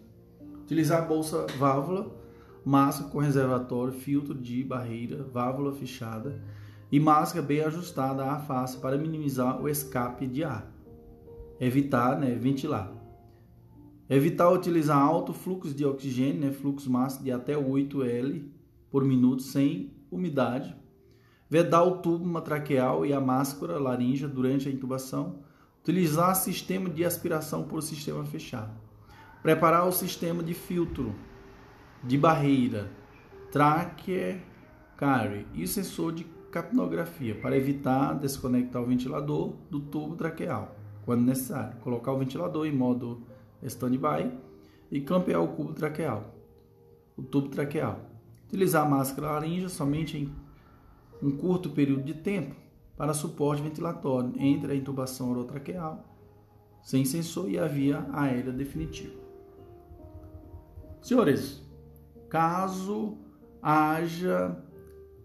[0.63, 2.11] Utilizar bolsa válvula,
[2.65, 6.41] máscara com reservatório, filtro de barreira, válvula fechada
[6.91, 10.71] e máscara bem ajustada à face para minimizar o escape de ar.
[11.59, 12.91] Evitar, né, ventilar.
[14.09, 18.51] Evitar utilizar alto fluxo de oxigênio, né, fluxo máximo de até 8 L
[18.89, 20.75] por minuto sem umidade,
[21.47, 25.39] vedar o tubo traqueal e a máscara laríngea durante a intubação,
[25.81, 28.73] utilizar sistema de aspiração por sistema fechado,
[29.43, 31.13] preparar o sistema de filtro
[32.05, 32.91] de barreira,
[33.51, 34.41] tráquea,
[34.95, 41.77] carry e sensor de capnografia para evitar desconectar o ventilador do tubo traqueal, quando necessário,
[41.79, 43.23] colocar o ventilador em modo
[43.61, 44.31] standby
[44.91, 46.33] e campear o cubo traqueal,
[47.17, 47.99] o tubo traqueal.
[48.45, 50.33] Utilizar a máscara laríngea somente em
[51.21, 52.55] um curto período de tempo
[52.95, 56.05] para suporte ventilatório entre a intubação orotraqueal,
[56.83, 59.15] sem sensor e a via aérea definitiva.
[61.01, 61.64] Senhores,
[62.29, 63.17] caso
[63.61, 64.57] haja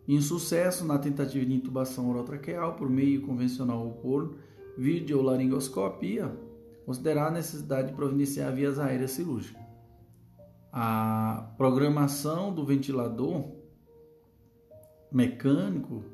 [0.06, 4.36] insucesso na tentativa de intubação orotraqueal por meio convencional ou por
[4.76, 6.34] videolaringoscopia,
[6.84, 9.62] considerar a necessidade de providenciar vias aéreas cirúrgicas.
[10.72, 13.44] A programação do ventilador
[15.12, 16.04] mecânico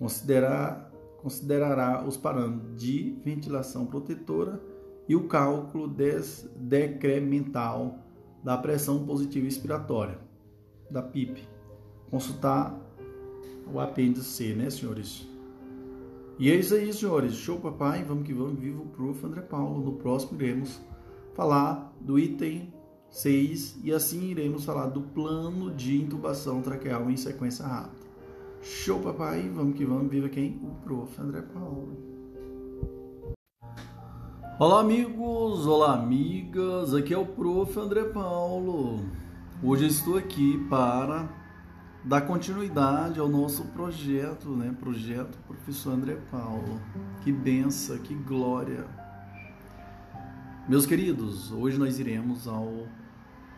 [0.00, 4.58] considerar, considerará os parâmetros de ventilação protetora
[5.06, 5.94] e o cálculo
[6.56, 7.98] decremental
[8.42, 10.18] da pressão positiva expiratória,
[10.90, 11.46] da PIP.
[12.10, 12.78] Consultar
[13.72, 15.28] o apêndice C, né, senhores?
[16.38, 17.34] E é isso aí, senhores.
[17.34, 18.02] Show, papai.
[18.02, 18.58] Vamos que vamos.
[18.58, 19.26] Viva o Prof.
[19.26, 19.84] André Paulo.
[19.84, 20.80] No próximo iremos
[21.34, 22.72] falar do item
[23.10, 28.06] 6 e assim iremos falar do plano de intubação traqueal em sequência rápida.
[28.62, 29.50] Show, papai.
[29.50, 30.10] Vamos que vamos.
[30.10, 30.58] Viva quem?
[30.62, 31.20] O Prof.
[31.20, 32.09] André Paulo.
[34.60, 35.66] Olá, amigos.
[35.66, 36.92] Olá, amigas.
[36.92, 37.80] Aqui é o Prof.
[37.80, 39.06] André Paulo.
[39.62, 41.30] Hoje estou aqui para
[42.04, 44.76] dar continuidade ao nosso projeto, né?
[44.78, 46.78] Projeto Professor André Paulo.
[47.22, 48.86] Que benção, que glória.
[50.68, 52.86] Meus queridos, hoje nós iremos ao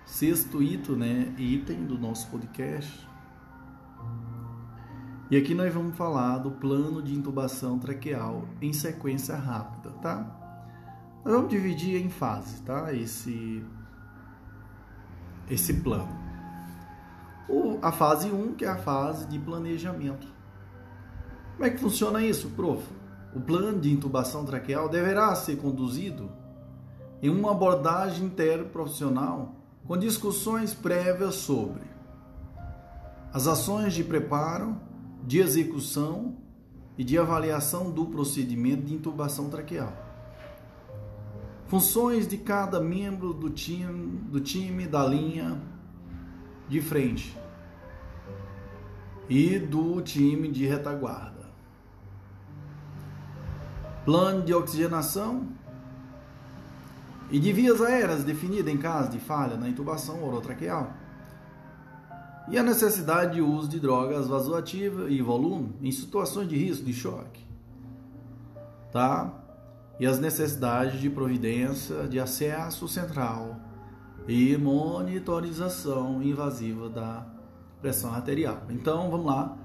[0.07, 1.35] sexto item, né?
[1.37, 3.09] Item do nosso podcast.
[5.29, 10.42] E aqui nós vamos falar do plano de intubação traqueal em sequência rápida, tá?
[11.25, 12.93] Nós vamos dividir em fases, tá?
[12.93, 13.65] Esse
[15.49, 16.23] esse plano
[17.83, 20.29] a fase 1, que é a fase de planejamento.
[21.55, 22.81] Como é que funciona isso, prof?
[23.35, 26.31] O plano de intubação traqueal deverá ser conduzido
[27.21, 31.83] em uma abordagem interprofissional com discussões prévias sobre
[33.33, 34.77] as ações de preparo,
[35.25, 36.37] de execução
[36.97, 39.93] e de avaliação do procedimento de intubação traqueal.
[41.73, 45.59] Funções de cada membro do time, do time da linha
[46.69, 47.35] de frente
[49.27, 51.47] e do time de retaguarda.
[54.05, 55.49] Plano de oxigenação
[57.31, 60.93] e de vias aéreas definida em caso de falha na intubação orotraqueal.
[62.51, 66.93] E a necessidade de uso de drogas vasoativas e volume em situações de risco de
[66.93, 67.43] choque.
[68.93, 69.42] Tá?
[70.03, 73.61] E as necessidades de providência de acesso central
[74.27, 77.25] e monitorização invasiva da
[77.81, 78.65] pressão arterial.
[78.69, 79.57] Então, vamos lá.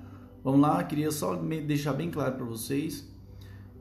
[0.43, 3.11] Vamos lá, queria só deixar bem claro para vocês.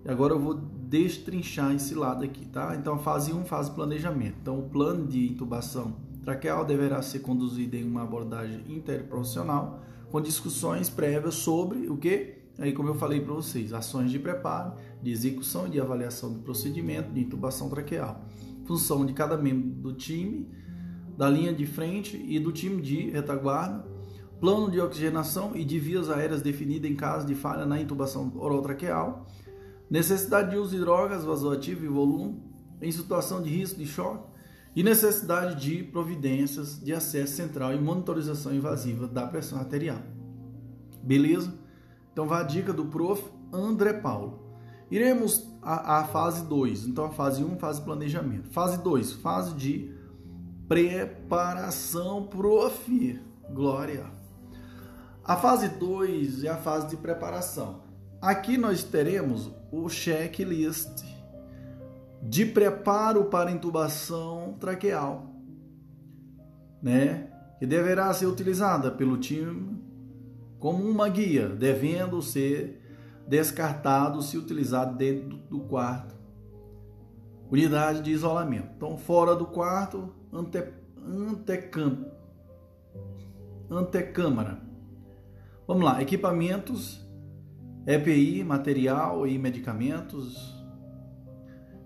[0.09, 2.75] Agora eu vou destrinchar esse lado aqui, tá?
[2.75, 4.39] Então, fase 1, fase planejamento.
[4.41, 10.89] Então, o plano de intubação traqueal deverá ser conduzido em uma abordagem interprofissional com discussões
[10.89, 12.36] prévias sobre o que?
[12.59, 16.41] Aí, como eu falei para vocês, ações de preparo, de execução e de avaliação do
[16.41, 18.25] procedimento de intubação traqueal.
[18.65, 20.49] Função de cada membro do time
[21.17, 23.85] da linha de frente e do time de retaguarda,
[24.39, 28.61] plano de oxigenação e de vias aéreas definida em caso de falha na intubação oral
[28.61, 29.27] traqueal,
[29.89, 32.43] necessidade de uso de drogas vasoativas e volume
[32.83, 34.29] em situação de risco de choque
[34.75, 40.03] e necessidade de providências de acesso central e monitorização invasiva da pressão arterial.
[41.03, 41.66] Beleza?
[42.17, 43.23] Então vai a dica do prof.
[43.53, 44.41] André Paulo.
[44.91, 46.87] Iremos à, fase 2.
[46.87, 48.49] Então a fase 1, um, fase planejamento.
[48.49, 49.95] Fase 2, fase de
[50.67, 53.21] preparação, prof.
[53.53, 54.07] Glória.
[55.23, 57.83] A fase 2 é a fase de preparação.
[58.19, 61.05] Aqui nós teremos o checklist
[62.23, 65.35] de preparo para intubação traqueal,
[66.83, 67.29] né?
[67.59, 69.85] Que deverá ser utilizada pelo time
[70.59, 72.83] como uma guia, devendo ser
[73.29, 76.15] descartado se utilizado dentro do quarto.
[77.51, 78.71] Unidade de isolamento.
[78.77, 80.65] Então, fora do quarto, ante,
[81.05, 82.11] antecam,
[83.71, 84.61] antecâmara.
[85.67, 87.05] Vamos lá, equipamentos,
[87.87, 90.55] EPI, material e medicamentos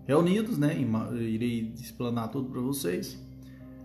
[0.06, 0.76] reunidos, né?
[1.12, 3.22] Irei explanar tudo para vocês.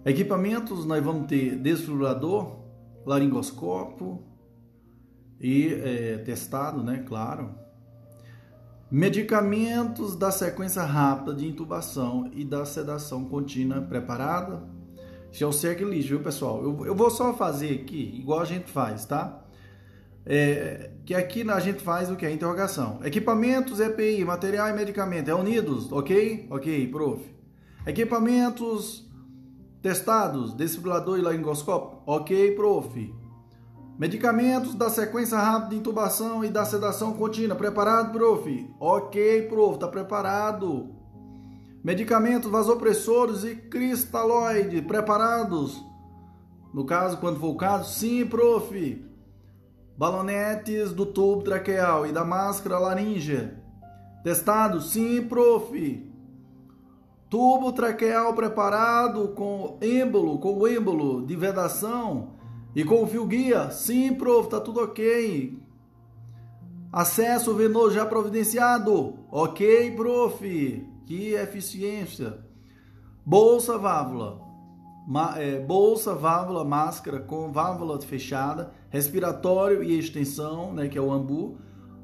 [0.06, 2.60] Equipamentos, nós vamos ter desfibrilador,
[3.06, 4.24] laringoscópio
[5.40, 7.04] e é, testado, né?
[7.08, 7.56] Claro.
[8.90, 14.76] Medicamentos da sequência rápida de intubação e da sedação contínua preparada
[15.36, 16.64] esse é o checklist, viu, pessoal?
[16.64, 19.44] Eu, eu vou só fazer aqui, igual a gente faz, tá?
[20.26, 22.26] É, que aqui a gente faz o que?
[22.26, 23.02] A interrogação.
[23.04, 25.28] Equipamentos, EPI, material e medicamento.
[25.28, 26.48] É unidos, ok?
[26.50, 27.22] Ok, prof.
[27.86, 29.06] Equipamentos
[29.82, 32.00] testados, desfibrilador e laringoscópio.
[32.08, 33.14] Ok, prof.
[33.98, 37.56] Medicamentos da sequência rápida de intubação e da sedação contínua.
[37.56, 38.70] Preparado, prof?
[38.78, 39.80] Ok, prof.
[39.80, 40.90] Tá preparado.
[41.82, 45.82] Medicamentos vasopressores e cristalóide preparados?
[46.74, 49.06] No caso, quando for o caso, sim, prof.
[49.98, 53.64] Balonetes do tubo traqueal e da máscara laríngea.
[54.26, 54.92] Testados?
[54.92, 56.12] Sim, prof.
[57.30, 62.35] Tubo traqueal preparado com êmbolo, com êmbolo de vedação
[62.76, 63.72] E com o fio guia?
[63.72, 65.58] Sim, prof, tá tudo ok.
[66.92, 69.18] Acesso venoso já providenciado?
[69.32, 70.86] Ok, prof.
[71.06, 72.40] Que eficiência.
[73.26, 74.42] Bolsa válvula.
[75.08, 81.12] Ma, é, bolsa, válvula, máscara com válvula fechada, respiratório e extensão, né, que é o
[81.12, 81.60] ambu,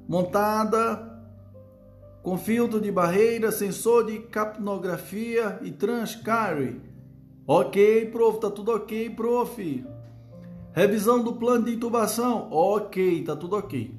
[0.08, 1.12] montada
[2.22, 6.80] com filtro de barreira, sensor de capnografia e transcarry.
[7.48, 9.84] Ok, prof, tá tudo ok, prof.
[10.74, 12.48] Revisão do plano de intubação.
[12.50, 13.94] Ok, tá tudo ok.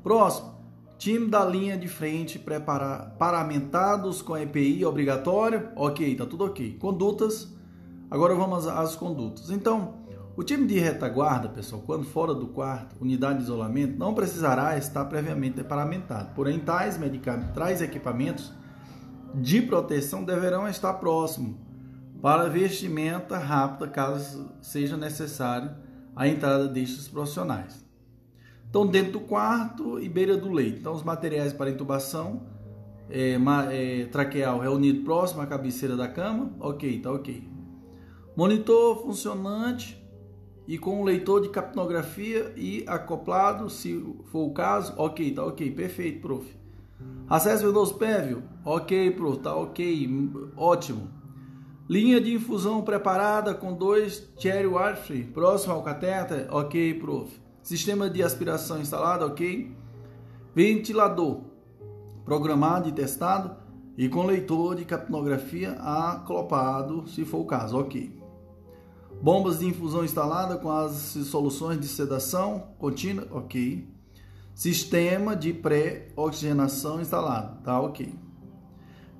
[0.00, 0.54] Próximo.
[0.96, 5.70] Time da linha de frente prepara, paramentados com EPI obrigatório.
[5.74, 6.78] Ok, tá tudo ok.
[6.78, 7.52] Condutas.
[8.08, 9.50] Agora vamos às condutas.
[9.50, 9.94] Então,
[10.36, 15.04] o time de retaguarda, pessoal, quando fora do quarto, unidade de isolamento, não precisará estar
[15.06, 16.32] previamente paramentado.
[16.32, 16.96] Porém, tais,
[17.52, 18.52] tais equipamentos
[19.34, 21.56] de proteção deverão estar próximos
[22.22, 25.82] para vestimenta rápida, caso seja necessário
[26.16, 27.84] a entrada destes profissionais.
[28.68, 30.80] Então, dentro do quarto e beira do leito.
[30.80, 32.42] Então, os materiais para intubação,
[33.08, 33.36] é,
[33.70, 37.48] é, traqueal reunido próximo à cabeceira da cama, ok, tá ok.
[38.36, 40.04] Monitor funcionante,
[40.66, 45.70] e com o leitor de capnografia e acoplado, se for o caso, ok, tá ok,
[45.70, 46.56] perfeito, prof.
[47.28, 50.10] Acesso venoso prévio, ok, prof, tá ok,
[50.56, 51.08] ótimo.
[51.88, 57.30] Linha de infusão preparada com dois cherry warfare próximo ao catéter, ok, prof.
[57.62, 59.74] Sistema de aspiração instalado, ok.
[60.54, 61.42] Ventilador
[62.24, 63.56] programado e testado
[63.98, 68.24] e com leitor de capnografia acoplado, se for o caso, ok
[69.24, 73.88] bombas de infusão instalada com as soluções de sedação contínua, ok.
[74.54, 78.14] Sistema de pré-oxigenação instalado, tá ok.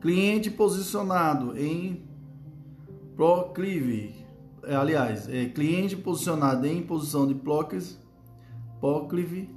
[0.00, 2.02] Cliente posicionado em
[3.16, 4.14] proclive,
[4.64, 7.96] é, aliás, é cliente posicionado em posição de proclive,
[8.80, 9.54] proclive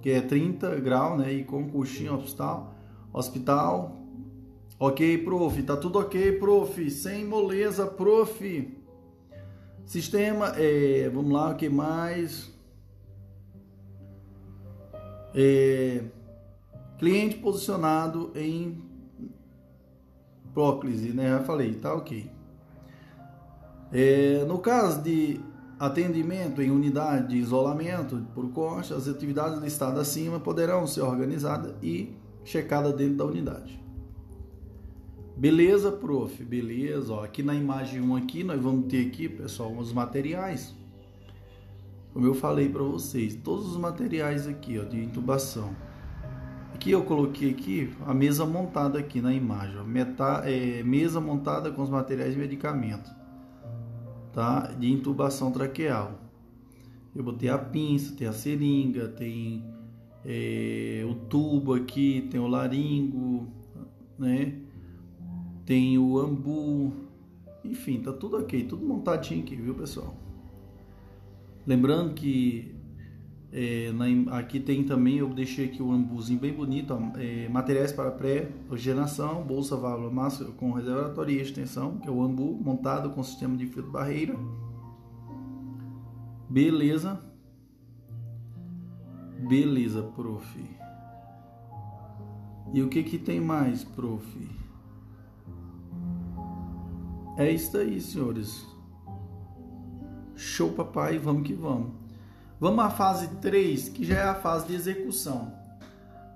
[0.00, 2.74] que é 30 graus, né, e com coxinha hospital,
[3.12, 3.96] hospital.
[4.78, 8.76] Ok, prof, tá tudo ok, prof, sem moleza, prof.
[9.84, 12.52] Sistema, é, vamos lá, o que mais?
[15.34, 16.04] É,
[16.98, 18.82] cliente posicionado em
[20.52, 21.30] próclise, né?
[21.30, 22.35] Já falei, tá ok.
[23.92, 25.40] É, no caso de
[25.78, 32.16] atendimento em unidade de isolamento por costa, as atividades listadas acima poderão ser organizadas e
[32.44, 33.86] checadas dentro da unidade.
[35.36, 36.42] Beleza, prof?
[36.42, 37.12] Beleza.
[37.12, 40.74] Ó, aqui na imagem 1 aqui, nós vamos ter aqui, pessoal, os materiais.
[42.14, 45.76] Como eu falei para vocês, todos os materiais aqui, ó, de intubação.
[46.72, 51.82] Aqui eu coloquei aqui a mesa montada aqui na imagem, ó, é, mesa montada com
[51.82, 53.10] os materiais de medicamento,
[54.36, 54.66] tá?
[54.78, 56.20] De intubação traqueal.
[57.14, 59.64] Eu botei a pinça, tem a seringa, tem
[60.22, 63.48] é, o tubo aqui, tem o laringo,
[64.18, 64.60] né?
[65.64, 66.92] tem o ambu,
[67.64, 70.14] enfim, tá tudo ok, tudo montadinho aqui, viu pessoal?
[71.66, 72.75] Lembrando que
[73.58, 77.90] é, na, aqui tem também, eu deixei aqui o ambuzinho bem bonito, ó, é, materiais
[77.90, 83.22] para pré-oxigenação, bolsa válvula massa com reservatório e extensão, que é o ambu montado com
[83.22, 84.36] sistema de filtro barreira.
[86.50, 87.18] Beleza.
[89.48, 90.64] Beleza, prof.
[92.74, 94.50] E o que que tem mais, prof?
[97.38, 98.66] É isso aí, senhores.
[100.34, 102.05] Show, papai, vamos que vamos.
[102.58, 105.52] Vamos à fase 3, que já é a fase de execução.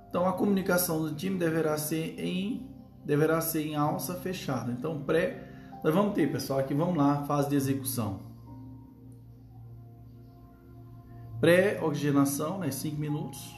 [0.09, 2.69] Então, a comunicação do time deverá ser em
[3.05, 4.71] deverá ser em alça fechada.
[4.71, 5.51] Então, pré
[5.83, 8.21] nós vamos ter, pessoal, aqui vamos lá, fase de execução.
[11.41, 13.57] Pré-oxigenação, né, 5 minutos.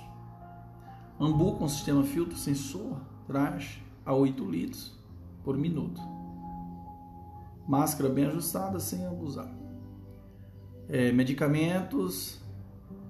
[1.21, 4.97] Ambu com sistema filtro sensor, traje a 8 litros
[5.43, 6.01] por minuto.
[7.67, 9.53] Máscara bem ajustada, sem abusar.
[10.89, 12.42] É, medicamentos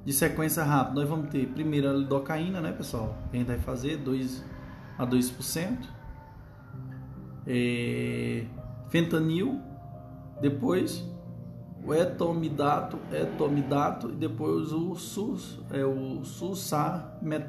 [0.04, 1.00] de sequência rápida.
[1.00, 3.16] Nós vamos ter primeiro a lidocaína, né, pessoal?
[3.30, 4.44] Que a gente vai fazer 2
[4.98, 5.88] a 2%.
[7.46, 8.44] É,
[8.88, 9.60] fentanil.
[10.40, 11.04] Depois
[11.84, 17.44] o etomidato, etomidato e depois o sus, é o susamet,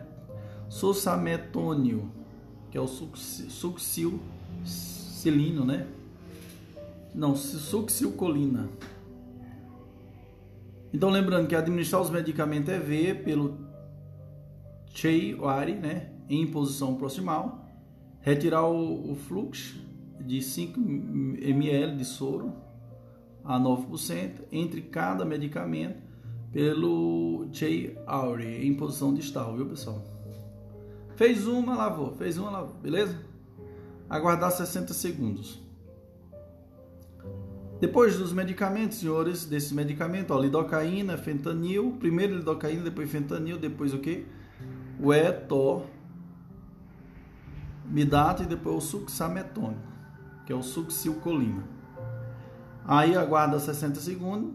[0.68, 2.12] susametônio,
[2.72, 5.88] que é o succinilcilino, né?
[7.14, 8.68] Não, succinilcolina.
[10.94, 13.58] Então, lembrando que administrar os medicamentos é ver pelo
[14.94, 17.68] Cheiwari, né, em posição proximal,
[18.22, 19.82] retirar o, o fluxo
[20.22, 22.54] de 5 ml de soro
[23.44, 26.02] a 9% entre cada medicamento
[26.52, 27.50] pelo
[28.06, 30.02] Auri em posição distal, viu pessoal?
[31.16, 33.20] Fez uma, lavou, fez uma, lavou, beleza?
[34.08, 35.63] Aguardar 60 segundos.
[37.84, 43.98] Depois dos medicamentos, senhores, desse medicamento, ó, lidocaína, fentanil, primeiro lidocaína, depois fentanil, depois o
[43.98, 44.26] que?
[45.02, 45.84] O etor,
[47.86, 49.82] midato e depois o succinilmetônico,
[50.46, 51.66] que é o succinilcolina.
[52.86, 54.54] Aí aguarda 60 segundos,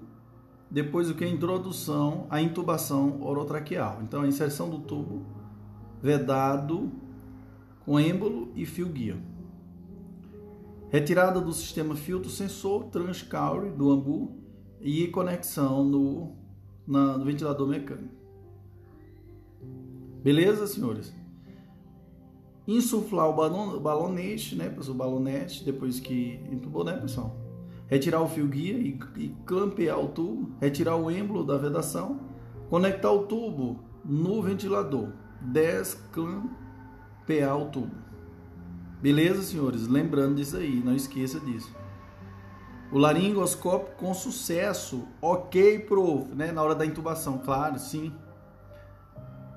[0.70, 1.22] depois o que?
[1.22, 3.98] A introdução, a intubação orotraqueal.
[4.04, 5.26] Então, a inserção do tubo
[6.00, 6.90] vedado
[7.84, 9.18] com êmbolo e fio guia.
[10.90, 14.38] Retirada do sistema filtro sensor transcaure do ambu
[14.80, 16.34] e conexão no,
[16.86, 18.14] na, no ventilador mecânico.
[20.22, 21.14] Beleza, senhores?
[22.66, 24.94] Insuflar o, balon, o balonete, né, pessoal?
[24.94, 27.36] O balonete, depois que entubou, né, pessoal?
[27.86, 30.54] Retirar o fio guia e, e clampear o tubo.
[30.60, 32.20] Retirar o êmbolo da vedação.
[32.68, 35.12] Conectar o tubo no ventilador.
[35.40, 38.07] Desclampear o tubo.
[39.00, 39.86] Beleza, senhores?
[39.86, 41.72] Lembrando disso aí, não esqueça disso.
[42.90, 45.06] O laringoscópio com sucesso.
[45.22, 46.50] Ok, prof, né?
[46.50, 48.12] Na hora da intubação, claro, sim.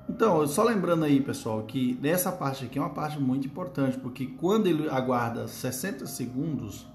[0.08, 4.26] Então, só lembrando aí, pessoal, que nessa parte aqui é uma parte muito importante, porque
[4.26, 6.86] quando ele aguarda 60 segundos,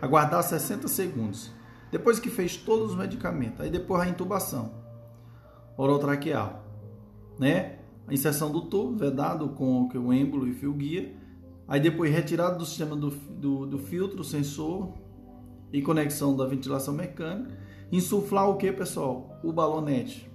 [0.00, 1.52] aguardar 60 segundos,
[1.92, 4.72] depois que fez todos os medicamentos, aí depois a intubação
[5.76, 6.64] orotraqueal,
[7.38, 7.80] né?
[8.08, 11.14] A inserção do tubo vedado com o êmbolo e fio guia,
[11.68, 14.92] Aí depois retirado do sistema do, do, do filtro, sensor
[15.72, 17.50] e conexão da ventilação mecânica.
[17.90, 19.38] Insuflar o que, pessoal?
[19.42, 20.30] O balonete.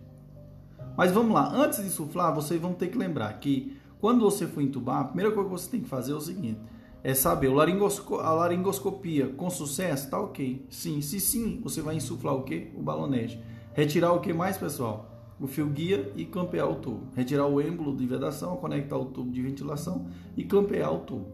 [0.97, 4.61] Mas vamos lá, antes de insuflar, vocês vão ter que lembrar que quando você for
[4.61, 6.59] entubar, a primeira coisa que você tem que fazer é o seguinte:
[7.03, 10.65] é saber o laringosco a laringoscopia com sucesso, tá ok.
[10.69, 12.71] Sim, se sim, você vai insuflar o que?
[12.75, 13.41] O balonete.
[13.73, 15.10] Retirar o que mais, pessoal?
[15.41, 17.07] O fio guia e clampear o tubo.
[17.15, 20.05] Retirar o êmbolo de vedação, conectar o tubo de ventilação
[20.37, 21.27] e clampear o tubo.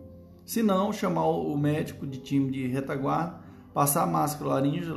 [0.46, 3.42] Se não, chamar o médico de time de retaguarda,
[3.74, 4.90] passar a máscara laringe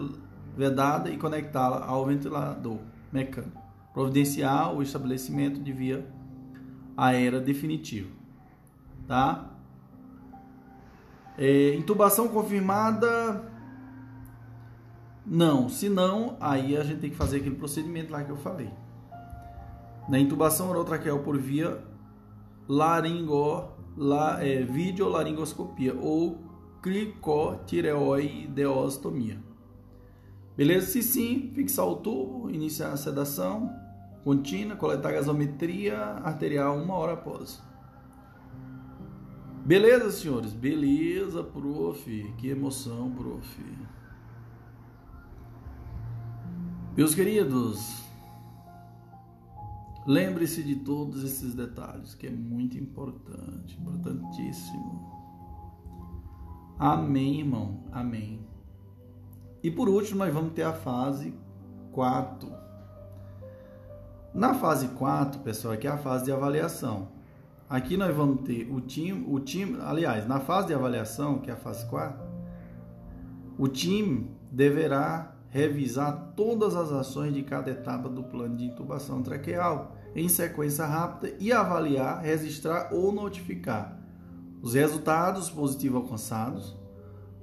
[0.57, 2.79] vedada e conectá-la ao ventilador
[3.13, 3.61] mecânico.
[3.93, 6.07] Providenciar o estabelecimento de via
[6.97, 8.13] aérea definitivo.
[9.09, 9.51] Tá?
[11.37, 13.51] É, intubação confirmada.
[15.27, 18.71] Não, se não, aí a gente tem que fazer aquele procedimento lá que eu falei.
[20.11, 21.83] Na intubação orotraqueal por via
[22.69, 26.37] laringo, la, é, videolaringoscopia ou
[26.83, 29.41] cricotireoideostomia.
[30.57, 30.89] Beleza?
[30.89, 33.71] Se sim, fixar o tubo, iniciar a sedação
[34.25, 37.63] contínua, coletar gasometria arterial uma hora após.
[39.65, 40.53] Beleza, senhores?
[40.53, 42.35] Beleza, prof.
[42.37, 43.65] Que emoção, prof.
[46.97, 48.10] Meus queridos,
[50.07, 55.11] Lembre-se de todos esses detalhes, que é muito importante, importantíssimo.
[56.79, 57.85] Amém, irmão.
[57.93, 58.41] Amém.
[59.63, 61.35] E por último, nós vamos ter a fase
[61.93, 62.51] 4.
[64.33, 67.09] Na fase 4, pessoal, aqui é a fase de avaliação.
[67.69, 71.53] Aqui nós vamos ter o time, o time, aliás, na fase de avaliação, que é
[71.53, 72.21] a fase 4,
[73.59, 79.97] o time deverá revisar todas as ações de cada etapa do plano de intubação traqueal
[80.15, 83.99] em sequência rápida e avaliar, registrar ou notificar
[84.63, 86.77] os resultados positivos alcançados,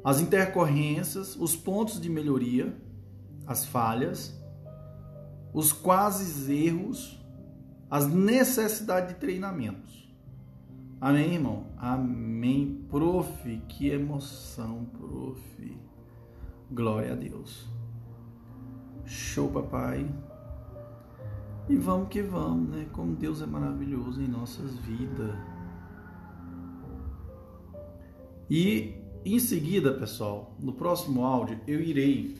[0.03, 2.75] as intercorrências, os pontos de melhoria,
[3.45, 4.33] as falhas,
[5.53, 7.19] os quase erros,
[7.89, 10.07] as necessidades de treinamentos.
[10.99, 11.67] Amém, irmão?
[11.77, 12.85] Amém.
[12.89, 15.77] Prof, que emoção, prof.
[16.71, 17.67] Glória a Deus.
[19.07, 20.05] Show, papai.
[21.69, 22.87] E vamos que vamos, né?
[22.91, 25.33] Como Deus é maravilhoso em nossas vidas.
[28.49, 32.35] E em seguida, pessoal, no próximo áudio eu irei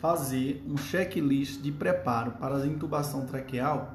[0.00, 3.94] fazer um checklist de preparo para a intubação traqueal.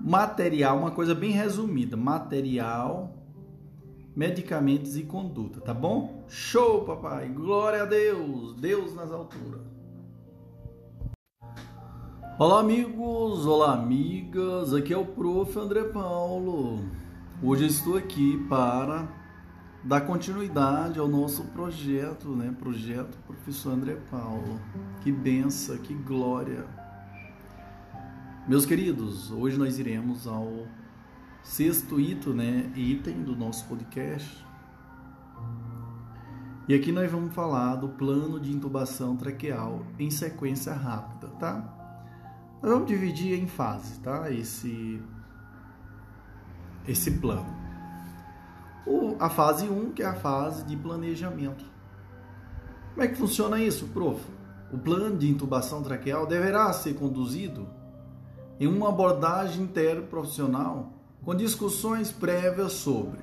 [0.00, 3.14] Material, uma coisa bem resumida: material,
[4.16, 6.24] medicamentos e conduta, tá bom?
[6.26, 7.28] Show, papai!
[7.28, 8.54] Glória a Deus!
[8.54, 9.69] Deus nas alturas.
[12.40, 15.58] Olá amigos, olá amigas, aqui é o Prof.
[15.58, 16.82] André Paulo.
[17.42, 19.06] Hoje estou aqui para
[19.84, 22.56] dar continuidade ao nosso projeto, né?
[22.58, 24.58] Projeto Professor André Paulo.
[25.02, 26.64] Que benção, que glória.
[28.48, 30.66] Meus queridos, hoje nós iremos ao
[31.42, 32.72] sexto item, né?
[32.74, 34.46] Item do nosso podcast.
[36.66, 41.79] E aqui nós vamos falar do plano de intubação traqueal em sequência rápida, tá?
[42.62, 44.30] Nós vamos dividir em fases, tá?
[44.30, 45.02] Esse,
[46.86, 47.46] esse plano.
[48.86, 51.64] O, a fase 1, que é a fase de planejamento.
[52.90, 54.20] Como é que funciona isso, prof?
[54.72, 57.66] O plano de intubação traqueal deverá ser conduzido
[58.58, 60.92] em uma abordagem interprofissional
[61.24, 63.20] com discussões prévias sobre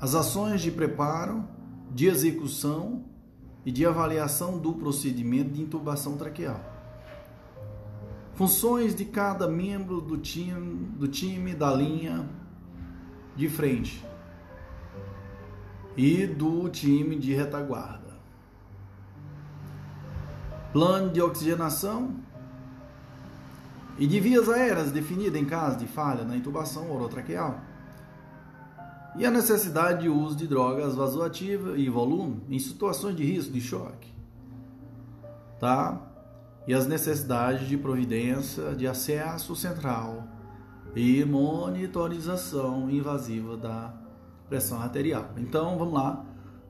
[0.00, 1.44] as ações de preparo,
[1.90, 3.04] de execução
[3.66, 6.69] e de avaliação do procedimento de intubação traqueal.
[8.40, 12.26] Funções de cada membro do time, do time da linha
[13.36, 14.02] de frente
[15.94, 18.16] e do time de retaguarda.
[20.72, 22.14] Plano de oxigenação
[23.98, 27.60] e de vias aéreas definida em caso de falha na intubação orotraqueal.
[29.18, 33.60] E a necessidade de uso de drogas vasoativas e volume em situações de risco de
[33.60, 34.10] choque.
[35.58, 36.09] Tá?
[36.70, 40.28] E as necessidades de providência de acesso central
[40.94, 43.92] e monitorização invasiva da
[44.48, 45.30] pressão arterial.
[45.36, 46.24] Então, vamos lá.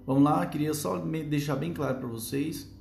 [0.06, 2.74] Vamos lá, queria só deixar bem claro para vocês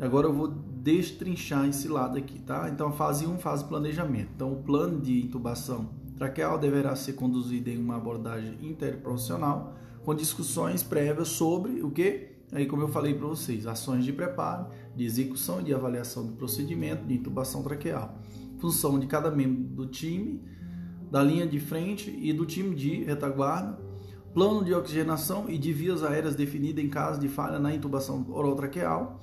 [0.00, 2.68] Agora eu vou destrinchar esse lado aqui, tá?
[2.68, 4.30] Então, fase 1, fase planejamento.
[4.34, 10.82] Então, o plano de intubação traqueal deverá ser conduzido em uma abordagem interprofissional com discussões
[10.82, 12.30] prévias sobre o que?
[12.52, 16.32] Aí, como eu falei para vocês, ações de preparo, de execução e de avaliação do
[16.32, 18.18] procedimento de intubação traqueal.
[18.58, 20.42] Função de cada membro do time,
[21.10, 23.78] da linha de frente e do time de retaguarda,
[24.32, 28.54] plano de oxigenação e de vias aéreas definido em caso de falha na intubação oral
[28.54, 29.20] traqueal,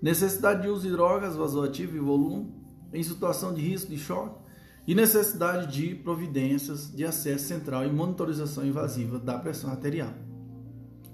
[0.00, 2.54] necessidade de uso de drogas vasoativas e volume
[2.92, 4.38] em situação de risco de choque
[4.86, 10.14] e necessidade de providências de acesso central e monitorização invasiva da pressão arterial.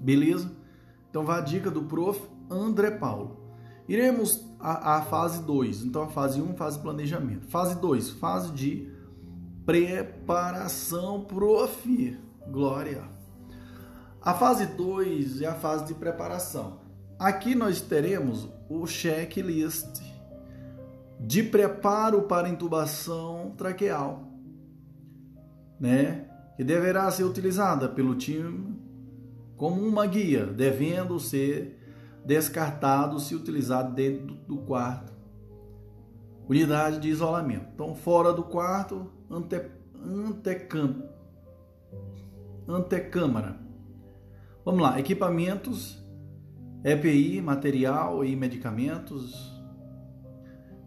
[0.01, 0.53] Beleza?
[1.11, 2.21] Então vai a dica do prof.
[2.49, 3.44] André Paulo.
[3.89, 5.85] Iremos à, fase 2.
[5.85, 7.47] Então a fase 1, um, fase planejamento.
[7.49, 8.89] Fase 2, fase de
[9.67, 12.19] preparação, prof.
[12.49, 13.05] Glória.
[14.21, 16.79] A fase 2 é a fase de preparação.
[17.19, 20.01] Aqui nós teremos o checklist
[21.21, 24.29] de preparo para intubação traqueal,
[25.79, 26.27] né?
[26.57, 28.75] Que deverá ser utilizada pelo time
[29.57, 31.84] como uma guia, devendo ser
[32.25, 35.13] descartado se utilizado dentro do quarto.
[36.49, 37.69] Unidade de isolamento.
[37.75, 39.61] Então, fora do quarto, ante,
[40.03, 41.09] antecam,
[42.69, 43.59] antecâmara.
[44.65, 46.03] Vamos lá, equipamentos
[46.85, 49.51] EPI, material e medicamentos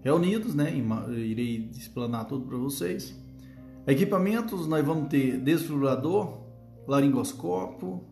[0.02, 0.72] reunidos, né?
[1.10, 3.20] Irei explanar tudo para vocês.
[3.88, 6.38] Equipamentos, nós vamos ter desfibrilador,
[6.88, 8.06] laringoscópio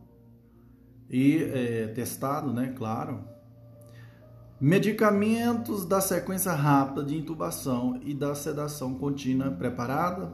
[1.15, 2.73] e é, testado, né?
[2.75, 3.21] Claro.
[4.59, 10.33] Medicamentos da sequência rápida de intubação e da sedação contínua preparada.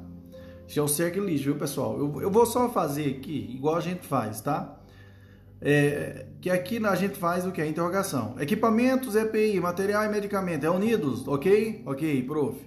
[0.67, 1.99] Esse é o checklist, viu, pessoal?
[1.99, 4.79] Eu, eu vou só fazer aqui, igual a gente faz, tá?
[5.61, 7.61] É, que aqui a gente faz o que?
[7.61, 8.35] A interrogação.
[8.39, 11.83] Equipamentos, EPI, material e medicamento, reunidos, ok?
[11.85, 12.59] Ok, prof.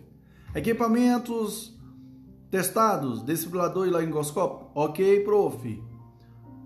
[0.55, 1.77] Equipamentos
[2.49, 5.93] testados, desfibrilador e laringoscópio, ok, prof.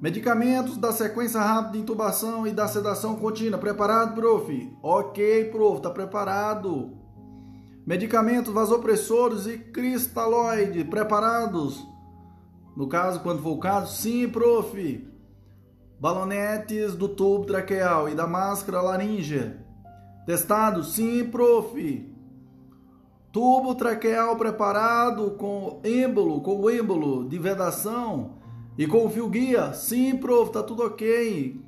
[0.00, 4.72] Medicamentos da sequência rápida de intubação e da sedação contínua, preparado, prof?
[4.80, 6.96] Ok, prof, tá preparado.
[7.84, 11.84] Medicamentos vasopressores e cristalóide, preparados?
[12.76, 15.04] No caso, quando for o caso, sim, prof
[15.98, 19.66] balonetes do tubo traqueal e da máscara laríngea.
[20.24, 20.84] Testado?
[20.84, 22.14] Sim, prof.
[23.32, 28.37] Tubo traqueal preparado com êmbolo, com o êmbolo de vedação
[28.78, 29.74] e com o guia?
[29.74, 31.60] Sim, prof, tá tudo ok.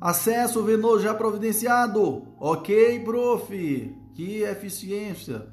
[0.00, 2.26] Acesso venoso já providenciado?
[2.40, 3.94] Ok, prof.
[4.14, 5.46] Que eficiência.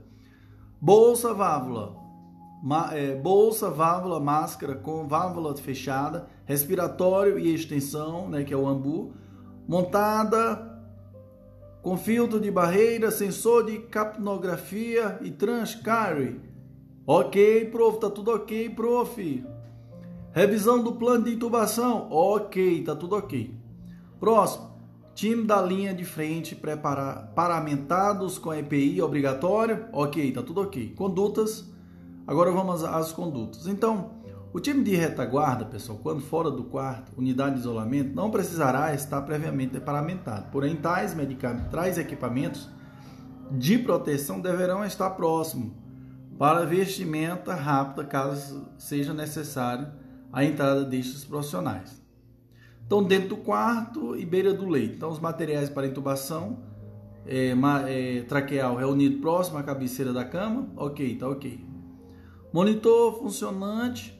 [0.81, 2.01] Bolsa válvula
[2.93, 9.13] é, bolsa, válvula, máscara com válvula fechada, respiratório e extensão, né, que é o AMBU,
[9.67, 10.69] montada
[11.81, 16.39] com filtro de barreira, sensor de capnografia e transcarry.
[17.07, 19.43] Ok, prof, tá tudo ok, prof.
[20.33, 22.07] Revisão do plano de intubação.
[22.09, 23.55] Ok, tá tudo ok.
[24.19, 24.71] Próximo.
[25.13, 29.85] Time da linha de frente prepara, paramentados com EPI obrigatório.
[29.91, 30.93] Ok, tá tudo ok.
[30.95, 31.71] Condutas
[32.31, 33.67] Agora vamos às condutas.
[33.67, 34.11] Então,
[34.53, 39.21] o time de retaguarda, pessoal, quando fora do quarto, unidade de isolamento, não precisará estar
[39.23, 40.49] previamente paramentado.
[40.51, 42.69] Porém, tais medicamentos, tais equipamentos
[43.51, 45.73] de proteção deverão estar próximos
[46.37, 49.87] para vestimenta rápida, caso seja necessário
[50.31, 52.01] a entrada destes profissionais.
[52.85, 54.95] Então, dentro do quarto e beira do leito.
[54.95, 56.59] Então, os materiais para intubação
[57.25, 57.53] é,
[57.87, 61.65] é, traqueal reunido próximo à cabeceira da cama, ok, tá ok.
[62.51, 64.19] Monitor funcionante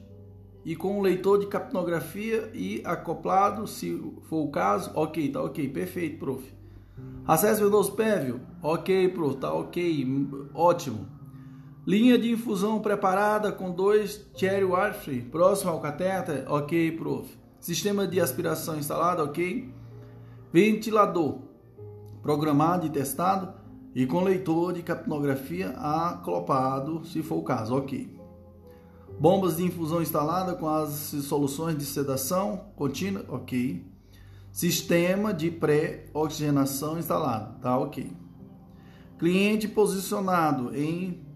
[0.64, 5.68] e com um leitor de capnografia e acoplado, se for o caso, ok, tá ok,
[5.68, 6.42] perfeito, prof.
[7.26, 10.08] Acesso Windows prévio, ok, prof, tá ok,
[10.54, 11.06] ótimo.
[11.84, 17.36] Linha de infusão preparada com dois cherry Warfree próximo ao catéter, ok, prof.
[17.58, 19.68] Sistema de aspiração instalado, ok.
[20.52, 21.40] Ventilador
[22.22, 23.52] programado e testado
[23.96, 28.16] e com leitor de capnografia acoplado, se for o caso, ok.
[29.18, 33.84] Bombas de infusão instalada com as soluções de sedação contínua, ok.
[34.52, 38.08] Sistema de pré-oxigenação instalado, tá ok.
[39.18, 41.31] Cliente posicionado em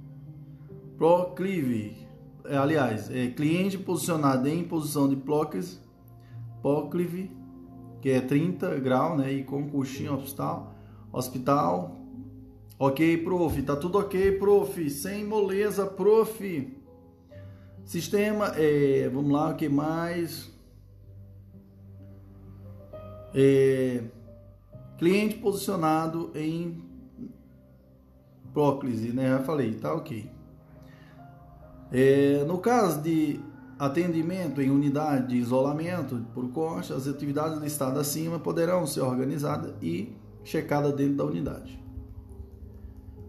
[0.96, 2.06] proclive,
[2.44, 5.78] é, aliás, é, cliente posicionado em posição de proclive,
[6.62, 7.30] proclive,
[8.00, 10.74] que é 30 graus, né, e com coxinha hospital,
[11.12, 11.96] hospital.
[12.78, 16.76] Ok, prof, tá tudo ok, prof, sem moleza, prof.
[17.84, 20.52] Sistema, é, vamos lá, o que mais?
[23.34, 24.02] É,
[24.98, 26.82] cliente posicionado em
[28.52, 29.28] próclise, né?
[29.28, 30.35] Já falei, tá ok.
[31.92, 33.40] É, no caso de
[33.78, 40.12] atendimento em unidade de isolamento por concha, as atividades listadas acima poderão ser organizadas e
[40.42, 41.78] checadas dentro da unidade.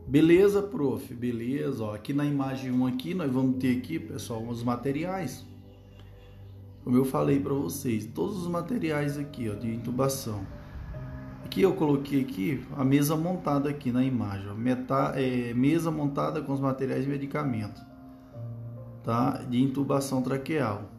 [0.07, 1.13] Beleza, prof?
[1.13, 1.83] Beleza.
[1.83, 5.45] Ó, aqui na imagem 1 aqui nós vamos ter aqui, pessoal, os materiais.
[6.83, 10.45] Como eu falei para vocês, todos os materiais aqui, ó, de intubação.
[11.43, 16.53] Aqui eu coloquei aqui a mesa montada aqui na imagem, ó, é, mesa montada com
[16.53, 17.86] os materiais de medicamento
[19.07, 19.41] tá?
[19.49, 20.91] de intubação traqueal.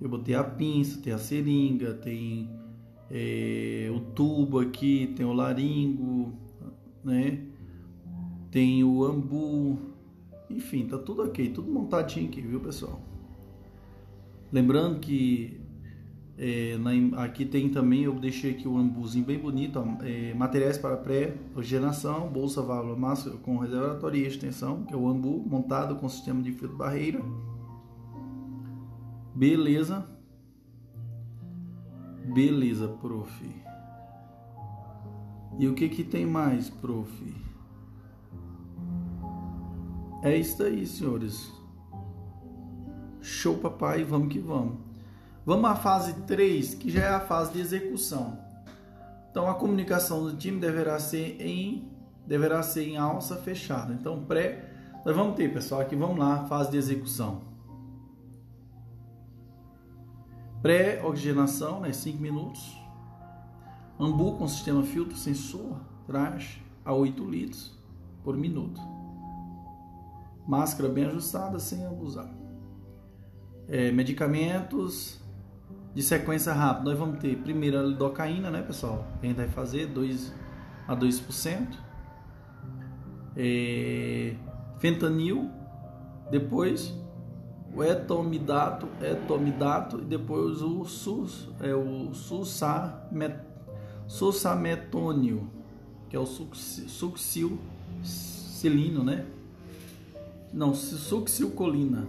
[0.00, 2.50] Eu botei a pinça, tem a seringa, tem
[3.08, 6.32] é, o tubo aqui, tem o laringo,
[7.04, 7.46] né?
[8.50, 9.78] Tem o ambu,
[10.50, 13.00] enfim, tá tudo ok, tudo montadinho aqui, viu pessoal?
[14.50, 15.60] Lembrando que
[16.38, 20.78] é, na, aqui tem também, eu deixei aqui o ambuzinho bem bonito, ó, é, materiais
[20.78, 26.08] para pré-oxigenação, bolsa válvula máscara com reservatório e extensão, que é o ambu montado com
[26.08, 27.20] sistema de filtro barreira.
[29.34, 30.06] Beleza.
[32.32, 33.62] Beleza, prof.
[35.58, 37.34] E o que que tem mais, prof?
[40.22, 41.52] É isso aí, senhores.
[43.20, 44.78] Show, papai, vamos que vamos.
[45.44, 48.38] Vamos à fase 3, que já é a fase de execução.
[49.30, 51.90] Então a comunicação do time deverá ser em
[52.26, 53.92] deverá ser em alça fechada.
[53.92, 54.72] Então pré
[55.04, 57.42] nós vamos ter, pessoal, aqui vamos lá, fase de execução.
[60.62, 62.78] Pré-oxigenação, né, 5 minutos.
[63.98, 67.76] Ambu com sistema filtro sensor, traje a 8 litros
[68.22, 68.80] por minuto.
[70.46, 72.32] Máscara bem ajustada, sem abusar.
[73.68, 75.21] É, medicamentos,
[75.94, 79.06] de sequência rápida, nós vamos ter primeiro a lidocaína, né, pessoal?
[79.20, 80.32] Que a gente vai fazer 2
[80.88, 81.66] a 2%.
[83.36, 84.34] É,
[84.78, 85.50] fentanil,
[86.30, 86.94] depois
[87.74, 93.36] o etomidato, etomidato e depois o sus, é o susamet,
[94.06, 95.50] susametônio,
[96.08, 99.24] que é o succinilcolina, né?
[100.52, 102.06] Não, succinilcolina.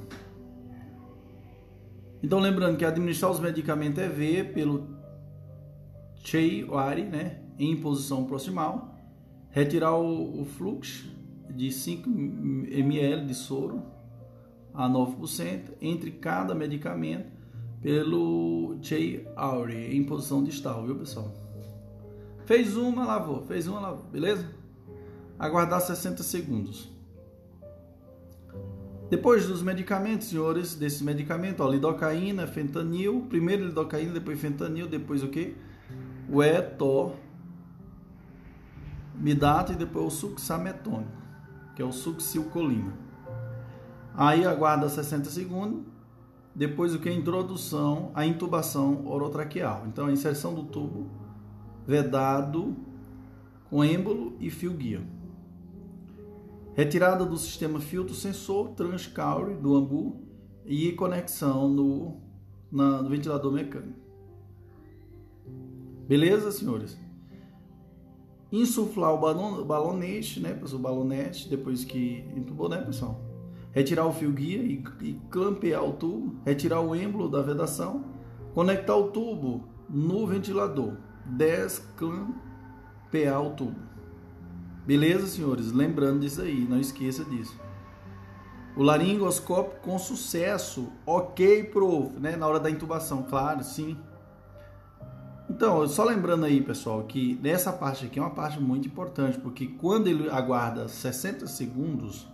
[2.24, 4.88] Então, lembrando que administrar os medicamentos é ver pelo
[6.24, 8.96] Chey-Wari, né, em posição proximal,
[9.50, 11.12] retirar o, o fluxo
[11.50, 13.84] de 5 ml de soro
[14.74, 17.30] a 9% entre cada medicamento
[17.82, 21.30] pelo Chey-Wari em posição distal, viu, pessoal?
[22.46, 24.50] Fez uma, lavou, fez uma, lavou, beleza?
[25.38, 26.90] Aguardar 60 segundos.
[29.10, 35.28] Depois dos medicamentos, senhores, desse medicamento, ó, lidocaína, fentanil, primeiro lidocaína, depois fentanil, depois o
[35.28, 35.56] que?
[36.30, 37.16] O etor,
[39.16, 41.12] midato e depois o succinilmetônico,
[41.76, 42.94] que é o succinilcolina.
[44.16, 45.82] Aí aguarda 60 segundos,
[46.56, 47.10] depois o que?
[47.10, 49.86] A introdução, a intubação orotraqueal.
[49.88, 51.08] Então a inserção do tubo
[51.86, 52.76] vedado
[53.70, 55.02] com êmbolo e fio guia.
[56.76, 60.24] Retirada do sistema filtro sensor transcaure do ambu
[60.66, 62.20] e conexão no,
[62.72, 64.00] na, no ventilador mecânico.
[66.08, 66.98] Beleza, senhores?
[68.52, 73.22] Insuflar o balon, balonete, né, o balonete, depois que entubou, né, pessoal?
[73.72, 78.04] Retirar o fio guia e, e clampear o tubo, retirar o êmbolo da vedação,
[78.54, 82.34] conectar o tubo no ventilador, desclampear
[83.44, 83.93] o tubo.
[84.86, 85.72] Beleza, senhores?
[85.72, 87.58] Lembrando disso aí, não esqueça disso.
[88.76, 90.92] O laringoscópio com sucesso.
[91.06, 92.36] Ok, prof, né?
[92.36, 93.98] Na hora da intubação, claro, sim.
[95.50, 99.68] Então, só lembrando aí, pessoal, que nessa parte aqui é uma parte muito importante, porque
[99.68, 102.28] quando ele aguarda 60 segundos,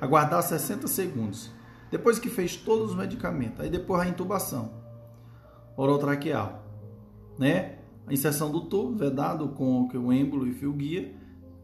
[0.00, 1.52] aguardar 60 segundos,
[1.90, 4.72] depois que fez todos os medicamentos, aí depois a intubação
[5.76, 6.64] orotraqueal,
[7.38, 7.78] né?
[8.06, 11.14] A inserção do tubo vedado com o êmbolo e fio guia,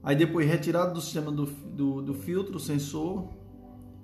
[0.03, 3.29] aí depois retirado do sistema do, do, do filtro, sensor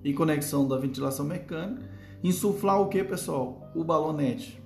[0.04, 1.82] e conexão da ventilação mecânica,
[2.22, 3.70] insuflar o que, pessoal?
[3.74, 4.62] O balonete.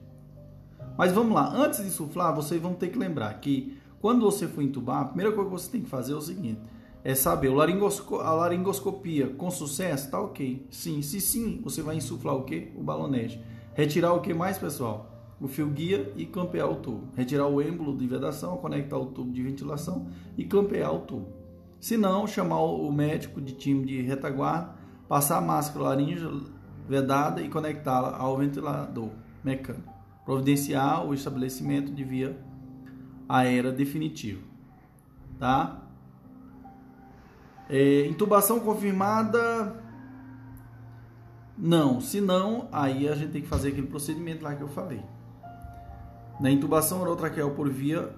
[0.96, 4.62] Mas vamos lá, antes de insuflar, vocês vão ter que lembrar que quando você for
[4.62, 6.60] entubar, a primeira coisa que você tem que fazer é o seguinte:
[7.04, 10.66] é saber o laringosco a laringoscopia com sucesso, tá ok.
[10.70, 12.72] Sim, se sim, você vai insuflar o que?
[12.76, 13.40] O balonete.
[13.74, 15.11] Retirar o que mais, pessoal?
[15.42, 17.08] O fio guia e clampear o tubo.
[17.16, 20.06] Retirar o êmbolo de vedação, conectar o tubo de ventilação
[20.38, 21.32] e clampear o tubo.
[21.80, 24.76] Se não, chamar o médico de time de retaguarda,
[25.08, 26.24] passar a máscara laringe
[26.88, 29.10] vedada e conectá-la ao ventilador
[29.42, 29.92] mecânico.
[30.24, 32.38] Providenciar o estabelecimento de via
[33.28, 34.44] aérea definitivo.
[35.40, 35.82] Tá?
[37.68, 39.82] É, intubação confirmada?
[41.58, 42.00] Não.
[42.00, 45.02] Se não, aí a gente tem que fazer aquele procedimento lá que eu falei.
[46.40, 48.12] Na intubação orotraqueal por via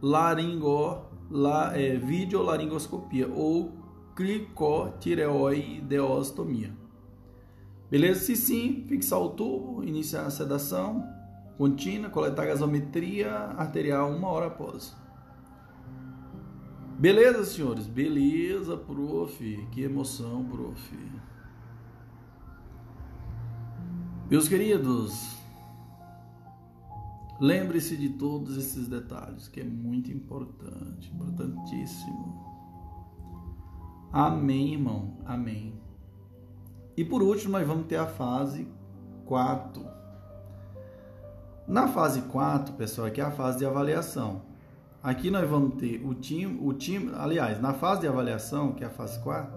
[0.00, 3.72] laringo, la, é, videolaringoscopia ou
[4.14, 6.72] cricotireoideostomia.
[7.90, 8.20] Beleza?
[8.20, 11.04] Se sim, fixar o tubo, iniciar a sedação
[11.56, 14.94] contínua, coletar gasometria arterial uma hora após.
[16.98, 17.86] Beleza, senhores?
[17.86, 19.68] Beleza, prof.
[19.72, 20.98] Que emoção, prof.
[24.30, 25.36] Meus queridos,
[27.44, 32.42] lembre-se de todos esses detalhes, que é muito importante, importantíssimo.
[34.10, 35.18] Amém, irmão.
[35.26, 35.74] Amém.
[36.96, 38.66] E por último, nós vamos ter a fase
[39.26, 39.84] 4.
[41.68, 44.42] Na fase 4, pessoal, aqui é a fase de avaliação.
[45.02, 48.86] Aqui nós vamos ter o time, o time, aliás, na fase de avaliação, que é
[48.86, 49.54] a fase 4,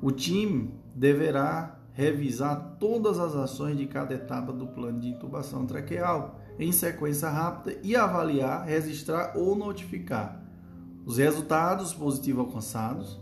[0.00, 6.43] o time deverá revisar todas as ações de cada etapa do plano de intubação traqueal
[6.58, 10.42] em sequência rápida e avaliar, registrar ou notificar
[11.04, 13.20] os resultados positivos alcançados,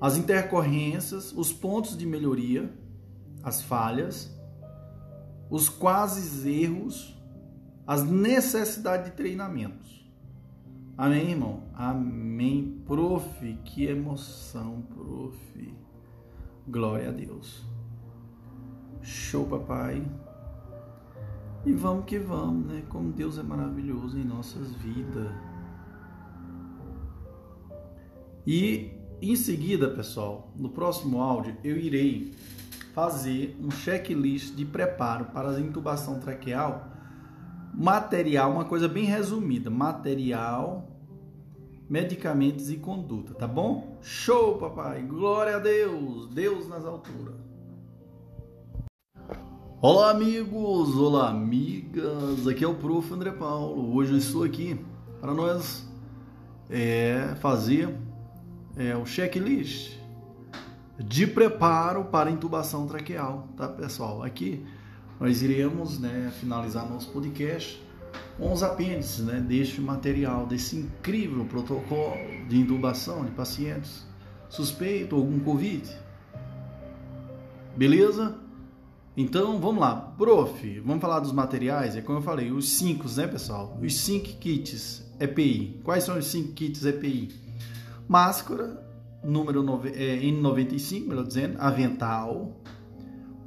[0.00, 2.72] as intercorrências, os pontos de melhoria,
[3.42, 4.34] as falhas,
[5.48, 7.14] os quase erros,
[7.86, 10.04] as necessidades de treinamentos.
[10.96, 11.64] Amém, irmão?
[11.74, 12.82] Amém.
[12.86, 15.74] Prof, que emoção, prof.
[16.66, 17.62] Glória a Deus.
[19.02, 20.02] Show, papai.
[21.66, 22.82] E vamos que vamos, né?
[22.88, 25.32] Como Deus é maravilhoso em nossas vidas.
[28.46, 28.92] E
[29.22, 32.34] em seguida, pessoal, no próximo áudio eu irei
[32.92, 36.94] fazer um checklist de preparo para a intubação traqueal
[37.76, 40.88] material, uma coisa bem resumida, material,
[41.88, 43.98] medicamentos e conduta, tá bom?
[44.00, 45.02] Show, papai!
[45.02, 46.28] Glória a Deus!
[46.28, 47.43] Deus nas alturas.
[49.86, 50.96] Olá, amigos!
[50.96, 52.48] Olá, amigas!
[52.48, 53.12] Aqui é o Prof.
[53.12, 53.94] André Paulo.
[53.94, 54.80] Hoje eu estou aqui
[55.20, 55.86] para nós
[56.70, 57.94] é, fazer
[58.78, 59.98] é, o checklist
[60.98, 64.22] de preparo para intubação traqueal, tá, pessoal?
[64.22, 64.64] Aqui
[65.20, 67.78] nós iremos né, finalizar nosso podcast
[68.38, 72.16] com os apêndices né, deste material, desse incrível protocolo
[72.48, 74.06] de intubação de pacientes
[74.48, 75.86] suspeito algum Covid.
[77.76, 78.43] Beleza?
[79.16, 81.94] Então vamos lá, prof, vamos falar dos materiais.
[81.96, 83.78] É como eu falei, os cinco, né, pessoal?
[83.80, 85.80] Os cinco kits EPI.
[85.84, 87.32] Quais são os cinco kits EPI?
[88.08, 88.84] Máscara,
[89.22, 92.60] número é, N95, melhor dizendo, avental,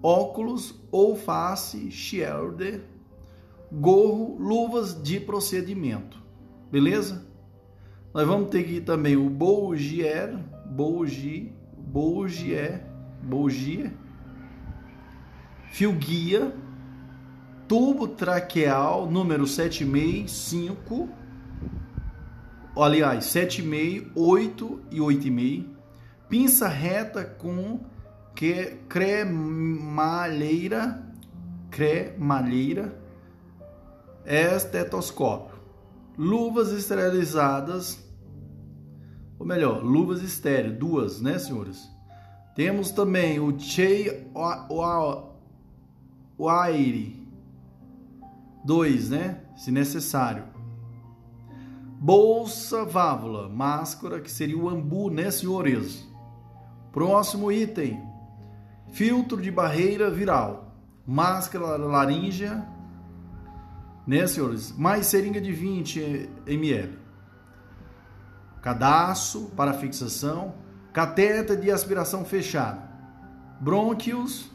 [0.01, 2.81] óculos ou face shield,
[3.69, 6.17] gorro, luvas de procedimento.
[6.71, 7.25] Beleza?
[8.13, 10.33] Nós vamos ter aqui também o Bougier,
[10.65, 12.87] Bougi, Bougier,
[13.21, 13.91] Bougier,
[15.71, 16.53] fio guia,
[17.67, 21.09] tubo traqueal número 765,
[22.75, 25.65] aliás, 7,5, 8 e 8,5,
[26.29, 27.79] pinça reta com
[28.35, 31.03] que cremalheira,
[31.71, 32.95] cremalheira,
[34.25, 35.57] estetoscópio,
[36.17, 38.05] luvas esterilizadas,
[39.39, 41.89] ou melhor, luvas estéreo, duas, né, senhores?
[42.55, 44.29] Temos também o Chei
[46.39, 47.27] Wire,
[48.63, 50.43] dois, né, se necessário.
[51.99, 56.07] Bolsa válvula, máscara, que seria o ambu, né, senhores?
[56.91, 57.99] Próximo item:
[58.91, 60.75] filtro de barreira viral,
[61.07, 62.67] máscara laríngea,
[64.05, 64.77] né, senhores?
[64.77, 66.99] Mais seringa de 20 ml.
[68.61, 70.53] Cadastro para fixação,
[70.93, 72.81] cateter de aspiração fechada,
[73.59, 74.51] brônquios,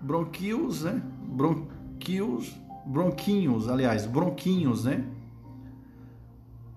[0.00, 1.02] bronquios, né?
[1.26, 2.54] Bronquios,
[2.86, 5.04] bronquinhos, aliás, bronquinhos, né?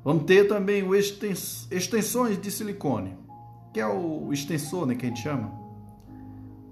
[0.03, 3.15] Vamos ter também o extens, extensões de silicone,
[3.71, 5.51] que é o extensor, né, que a gente chama,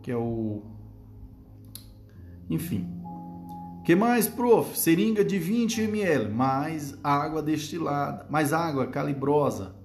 [0.02, 0.64] que é o
[2.50, 2.90] enfim.
[3.84, 4.78] Que mais, prof?
[4.78, 9.76] Seringa de 20 ml, mais água destilada, mais água calibrosa,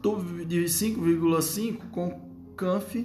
[0.00, 2.20] tubo de 5,5 com
[2.56, 3.04] canf,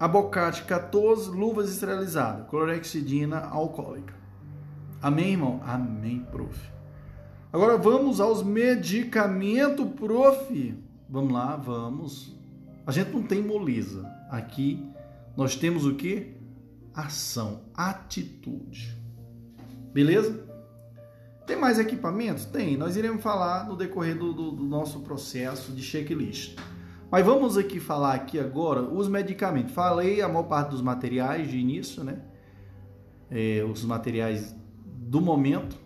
[0.00, 4.16] abocate 14, luvas esterilizadas, clorexidina alcoólica.
[5.00, 5.60] Amém, irmão?
[5.64, 6.58] Amém, prof.
[7.52, 10.74] Agora vamos aos medicamentos, prof.
[11.08, 12.36] Vamos lá, vamos.
[12.86, 14.06] A gente não tem moleza.
[14.30, 14.84] Aqui
[15.36, 16.34] nós temos o que?
[16.94, 18.96] Ação, atitude.
[19.92, 20.44] Beleza?
[21.46, 22.44] Tem mais equipamentos?
[22.44, 22.76] Tem.
[22.76, 26.58] Nós iremos falar no decorrer do, do, do nosso processo de checklist.
[27.10, 29.72] Mas vamos aqui falar aqui agora os medicamentos.
[29.72, 32.20] Falei a maior parte dos materiais de início, né?
[33.30, 35.76] É, os materiais do momento.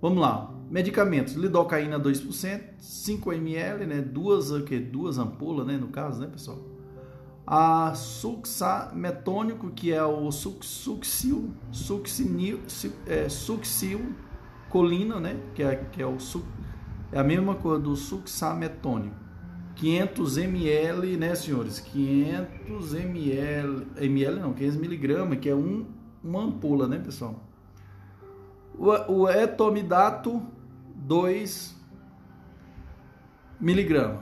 [0.00, 0.51] Vamos lá.
[0.72, 4.00] Medicamentos, lidocaína 2%, 5 ml, né?
[4.00, 4.80] Duas, o quê?
[4.80, 5.76] Duas ampolas, né?
[5.76, 6.60] No caso, né, pessoal?
[7.46, 12.60] A suxametônico, que é o sucsil, succinil,
[13.06, 15.38] é, succinilcolina, né?
[15.54, 16.16] Que é, que é, o,
[17.12, 19.14] é a mesma coisa do suxametônico.
[19.74, 21.80] 500 ml, né, senhores?
[21.80, 25.84] 500 ml, ml não, 500 miligramas, que é um,
[26.24, 27.46] uma ampola, né, pessoal?
[28.74, 30.42] O, o etomidato,
[31.06, 31.80] 2
[33.60, 34.20] miligramas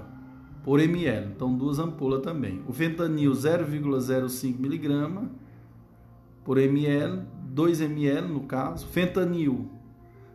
[0.63, 2.63] por ml, então duas ampolas também.
[2.67, 5.29] O fentanil, 0,05 miligramas
[6.45, 8.87] por ml, 2 ml no caso.
[8.89, 9.71] Fentanil,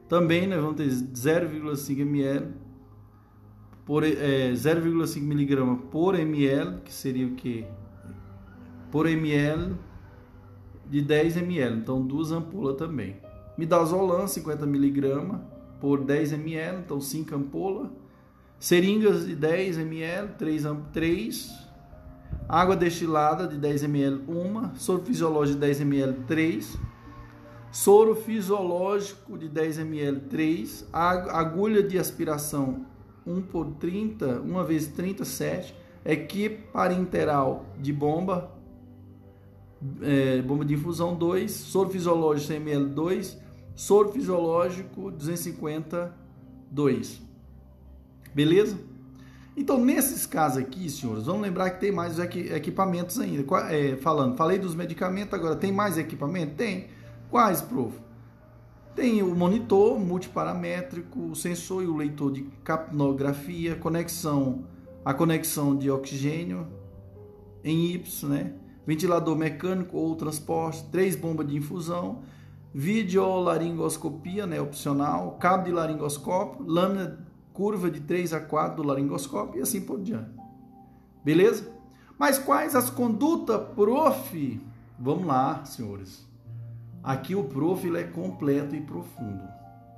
[0.08, 2.54] também, né, vamos ter 0,5 ml
[3.86, 7.66] por é, 0,5 miligrama por ml, que seria o que?
[8.92, 9.76] Por ml
[10.90, 13.18] de 10 ml, então duas ampolas também.
[13.58, 15.42] Midazolam 50 miligramas
[15.86, 17.92] por 10 ml, então 5 ampolas.
[18.58, 21.52] Seringas de 10 ml, 3, 3.
[22.50, 24.76] Água destilada de 10 ml, 1.
[24.78, 26.78] Soro fisiológico de 10 ml, 3.
[27.72, 30.90] Soro fisiológico de 10 ml, 3.
[30.92, 32.88] Agulha de aspiração
[33.24, 38.52] 1 por 30, 1 vezes 37, equipe parenteral de bomba,
[40.02, 43.45] é, bomba de infusão 2, soro fisiológico 100 ml 2,
[43.76, 46.14] soro fisiológico 250
[46.72, 47.22] 2.
[48.34, 48.78] Beleza?
[49.56, 53.46] Então, nesses casos aqui, senhores, vamos lembrar que tem mais equipamentos ainda.
[53.70, 56.56] É, falando, falei dos medicamentos, agora tem mais equipamento?
[56.56, 56.88] Tem.
[57.30, 57.98] Quais, prof?
[58.94, 64.66] Tem o monitor multiparamétrico, o sensor e o leitor de capnografia, conexão,
[65.04, 66.68] a conexão de oxigênio
[67.64, 68.54] em Y, né?
[68.86, 72.22] ventilador mecânico ou transporte, três bombas de infusão,
[72.78, 79.62] videolaringoscopia, né, opcional, cabo de laringoscópio, lâmina curva de 3 a 4 do laringoscópio e
[79.62, 80.32] assim por diante.
[81.24, 81.74] Beleza?
[82.20, 84.62] Mas quais as condutas, prof?
[85.00, 86.28] Vamos lá, senhores.
[87.02, 89.48] Aqui o prof é completo e profundo.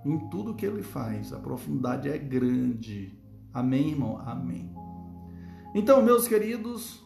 [0.05, 3.17] Em tudo que ele faz, a profundidade é grande.
[3.51, 4.21] Amém, irmão?
[4.23, 4.71] Amém.
[5.73, 7.03] Então, meus queridos,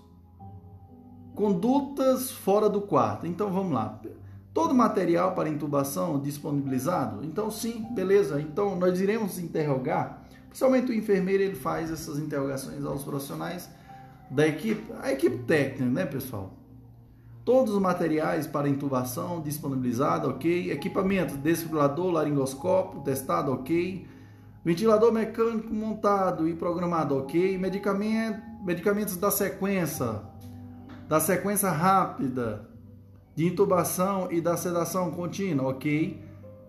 [1.34, 3.26] condutas fora do quarto.
[3.26, 4.02] Então, vamos lá.
[4.54, 7.24] Todo material para intubação disponibilizado?
[7.24, 8.42] Então, sim, beleza.
[8.42, 10.24] Então, nós iremos interrogar.
[10.50, 13.70] Principalmente o enfermeiro, ele faz essas interrogações aos profissionais
[14.30, 16.54] da equipe, a equipe técnica, né, pessoal?
[17.46, 20.70] Todos os materiais para intubação disponibilizados, ok.
[20.70, 24.06] Equipamento, desfibrilador, laringoscópio, testado, ok.
[24.64, 27.58] Ventilador mecânico montado e programado, ok.
[27.58, 30.22] Medicamento, medicamentos da sequência,
[31.08, 32.71] da sequência rápida
[33.36, 36.22] de intubação e da sedação contínua, ok.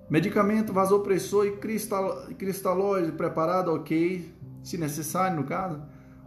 [0.09, 4.35] Medicamento vasopressor e cristal, cristalóide preparado, ok.
[4.63, 5.81] Se necessário, no caso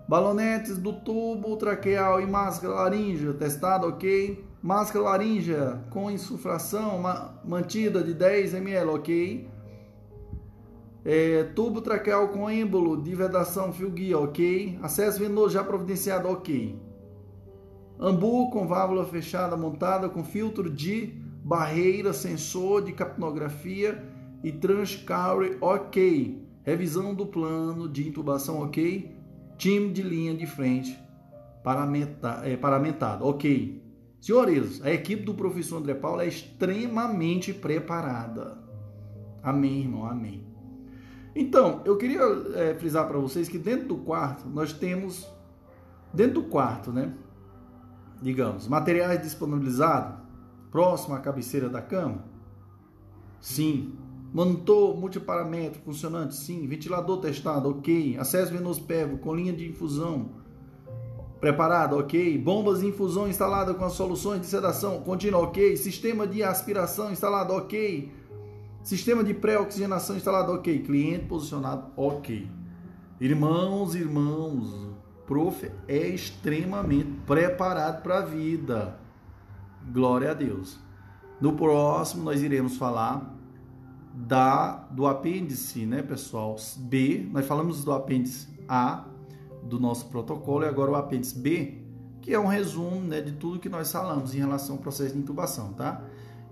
[0.08, 7.00] balonetes do tubo traqueal e máscara laríngea, testado ok, Máscara laríngea com insuflação
[7.44, 9.48] mantida de 10 ml, ok.
[11.06, 14.80] É, tubo traqueal com êmbolo de vedação fio guia, ok.
[14.82, 16.76] Acesso venoso já providenciado, ok.
[18.00, 24.04] Ambu com válvula fechada montada com filtro de barreira, sensor de capnografia
[24.43, 26.43] e transcarry, ok.
[26.64, 29.16] Revisão do plano de intubação, ok.
[29.58, 31.06] Time de linha de frente
[31.66, 33.84] paramentado, é, paramentado, ok.
[34.22, 38.56] Senhores, a equipe do professor André Paulo é extremamente preparada.
[39.41, 40.46] Amém, irmão, amém.
[41.36, 42.22] Então, eu queria
[42.54, 45.28] é, frisar para vocês que dentro do quarto nós temos,
[46.14, 47.16] dentro do quarto, né?
[48.22, 50.20] Digamos, materiais disponibilizados
[50.72, 52.26] próximo à cabeceira da cama?
[53.39, 53.93] Sim.
[54.34, 56.36] Monitor multiparamento funcionante?
[56.36, 56.68] Sim.
[56.68, 57.70] Ventilador testado?
[57.70, 58.18] Ok.
[58.18, 60.32] Acesso venoso pérvico com linha de infusão?
[61.39, 62.38] Preparado, ok.
[62.38, 65.78] Bombas de infusão instalada com as soluções de sedação contínua, ok.
[65.78, 68.11] Sistema de aspiração instalado, ok.
[68.82, 70.80] Sistema de pré-oxigenação instalado, ok.
[70.80, 72.49] Cliente posicionado, ok.
[73.22, 74.95] Irmãos, irmãos,
[75.26, 78.98] prof é extremamente preparado para a vida.
[79.92, 80.80] Glória a Deus.
[81.40, 83.34] No próximo nós iremos falar
[84.14, 86.56] da do apêndice, né, pessoal?
[86.78, 89.06] B, nós falamos do apêndice A,
[89.64, 91.82] do nosso protocolo e agora o apêndice B,
[92.22, 95.20] que é um resumo né, de tudo que nós falamos em relação ao processo de
[95.20, 96.02] intubação, tá?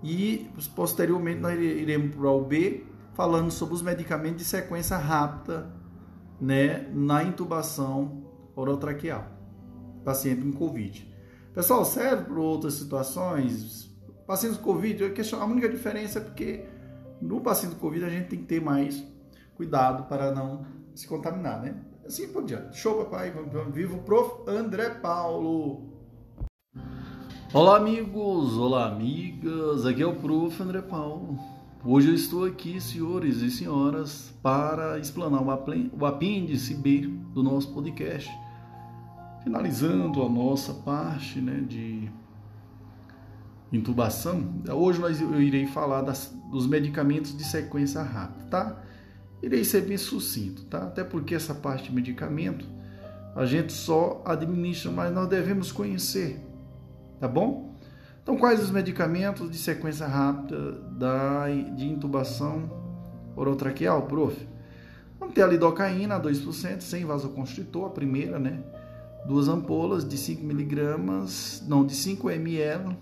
[0.02, 5.70] E posteriormente nós iremos para o B, falando sobre os medicamentos de sequência rápida,
[6.40, 8.23] né, na intubação
[8.56, 9.26] orotraqueal,
[10.04, 11.14] paciente com COVID.
[11.52, 13.90] Pessoal, serve para outras situações,
[14.26, 16.64] pacientes com COVID, a única diferença é porque
[17.20, 19.04] no paciente com COVID a gente tem que ter mais
[19.56, 21.76] cuidado para não se contaminar, né?
[22.06, 22.76] assim por diante.
[22.78, 23.32] Show, papai.
[23.72, 24.48] Vivo Prof.
[24.48, 25.92] André Paulo.
[27.52, 28.56] Olá, amigos.
[28.56, 29.86] Olá, amigas.
[29.86, 30.62] Aqui é o Prof.
[30.62, 31.38] André Paulo.
[31.84, 37.00] Hoje eu estou aqui, senhores e senhoras, para explanar o apêndice B
[37.34, 38.30] do nosso podcast.
[39.44, 42.10] Finalizando a nossa parte né, de
[43.70, 48.82] intubação, hoje nós, eu irei falar das, dos medicamentos de sequência rápida, tá?
[49.42, 50.84] Irei ser bem sucinto, tá?
[50.84, 52.64] Até porque essa parte de medicamento
[53.36, 56.40] a gente só administra, mas nós devemos conhecer,
[57.20, 57.74] tá bom?
[58.22, 62.70] Então, quais os medicamentos de sequência rápida da, de intubação
[63.36, 64.48] orotraqueal, prof?
[65.20, 68.62] Vamos ter a lidocaína, 2%, sem vasoconstritor, a primeira, né?
[69.26, 72.96] Duas ampolas de 5 miligramas, não, de 5 ml,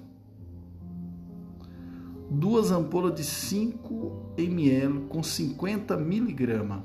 [2.31, 6.83] duas ampolas de 5 ml com 50 miligramas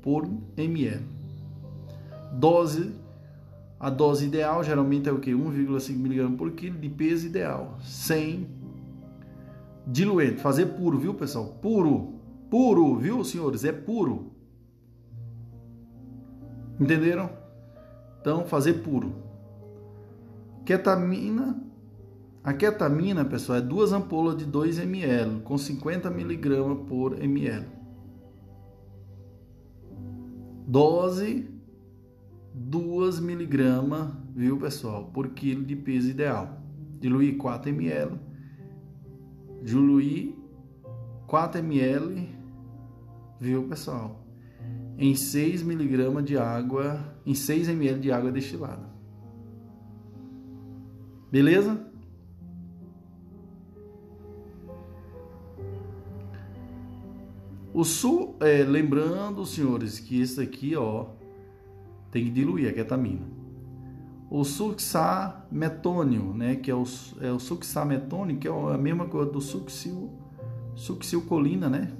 [0.00, 1.04] por ml.
[2.32, 2.94] Dose,
[3.80, 5.32] a dose ideal geralmente é o que?
[5.32, 8.46] 1,5 miligramas por quilo de peso ideal, sem
[9.86, 11.58] diluente, fazer puro, viu pessoal?
[11.62, 12.14] Puro,
[12.50, 13.64] puro, viu senhores?
[13.64, 14.32] É puro.
[16.78, 17.45] Entenderam?
[18.26, 19.14] Então, fazer puro.
[20.64, 21.62] Ketamina
[22.42, 27.66] a ketamina, pessoal, é duas ampolas de 2 ml com 50 mg por ml.
[30.66, 31.48] Dose
[32.52, 33.62] 2 mg,
[34.34, 36.60] viu, pessoal, por quilo de peso ideal.
[36.98, 38.18] Diluir 4 ml.
[39.62, 40.34] Diluir
[41.28, 42.28] 4 ml,
[43.38, 44.26] viu, pessoal?
[44.98, 48.88] Em 6 mg de água, em 6 ml de água destilada.
[51.30, 51.84] Beleza?
[57.74, 61.08] O sul, é, lembrando, senhores, que esse aqui, ó,
[62.10, 63.26] tem que diluir a ketamina.
[64.30, 66.84] O succimetônio, né, que é o,
[67.20, 70.10] é o succimetônio, que é a mesma coisa do succil,
[70.74, 71.92] succilcolina, né?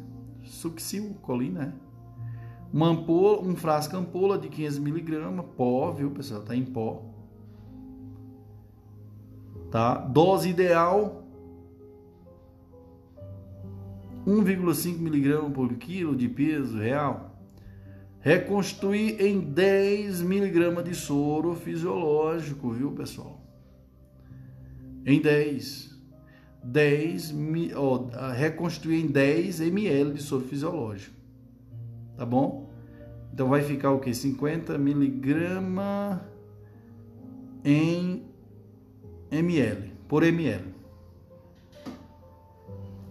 [0.44, 1.74] Succilcolina, né?
[2.76, 6.42] Uma ampola, um frasco ampola de 500 miligramas, pó, viu, pessoal?
[6.42, 7.06] Tá em pó.
[9.70, 9.94] Tá?
[9.94, 11.24] Dose ideal
[14.26, 17.40] 1,5 mg por quilo de peso real.
[18.20, 23.40] Reconstruir em 10 mg de soro fisiológico, viu, pessoal?
[25.06, 25.98] Em 10.
[26.62, 27.34] 10
[27.74, 31.16] ó, reconstruir em 10 ml de soro fisiológico.
[32.18, 32.65] Tá bom?
[33.36, 34.14] Então vai ficar o que?
[34.14, 36.20] 50 miligramas
[37.62, 38.24] em
[39.30, 40.64] ml, por ml.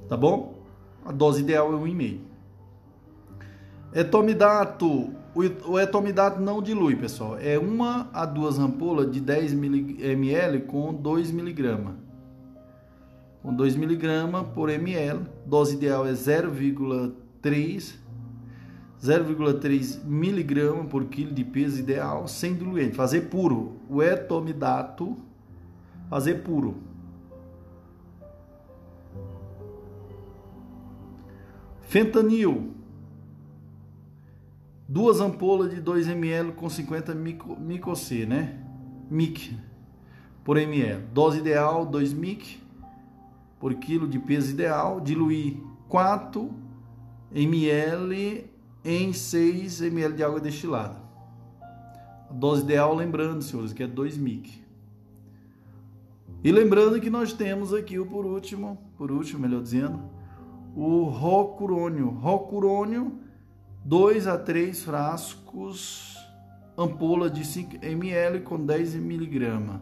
[0.10, 0.64] Tá bom?
[1.06, 2.22] A dose ideal é 1,5.
[3.94, 5.14] Etomidato.
[5.64, 7.38] O etomidato não dilui, pessoal.
[7.38, 11.94] É uma a duas ampolas de 10 ml com 2 mg.
[13.44, 14.08] com 2 mg
[14.56, 15.20] por ml.
[15.46, 18.05] Dose ideal é 0,3
[19.02, 22.96] 0,3 mg por quilo de peso ideal, sem diluente.
[22.96, 23.74] Fazer puro.
[23.90, 25.16] O etomidato,
[26.10, 26.76] fazer puro.
[31.82, 32.74] Fentanil.
[34.88, 38.60] Duas ampolas de 2 ml com 50 micro, micro C, né?
[39.10, 39.58] Mic
[40.44, 41.04] por ml.
[41.12, 42.60] Dose ideal 2 mic
[43.60, 45.00] por quilo de peso ideal.
[45.02, 45.58] Diluir
[45.90, 46.52] 4
[47.34, 48.55] ml
[48.86, 50.96] em 6 ml de água destilada.
[52.30, 54.64] A dose ideal, lembrando, senhores, que é 2 mic.
[56.44, 60.00] E lembrando que nós temos aqui o por último, por último, melhor dizendo,
[60.76, 62.10] o rocurônio.
[62.10, 63.20] Rocurônio,
[63.84, 66.16] 2 a 3 frascos,
[66.78, 69.82] ampola de 5 ml com 10 mg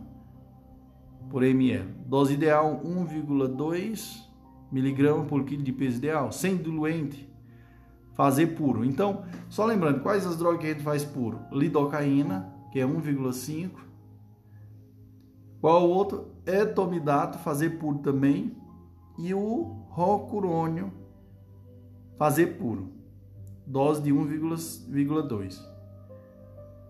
[1.30, 1.89] por ml.
[2.05, 4.23] Dose ideal 1,2
[4.71, 7.32] mg por quilo de peso ideal, sem diluente
[8.14, 8.85] fazer puro.
[8.85, 11.40] Então, só lembrando, quais as drogas que a gente faz puro?
[11.52, 13.72] Lidocaína, que é 1,5.
[15.60, 16.31] Qual o outro?
[16.45, 18.56] Etomidato, fazer puro também.
[19.18, 20.91] E o rocurônio,
[22.18, 22.91] fazer puro.
[23.65, 25.73] Dose de 1,2.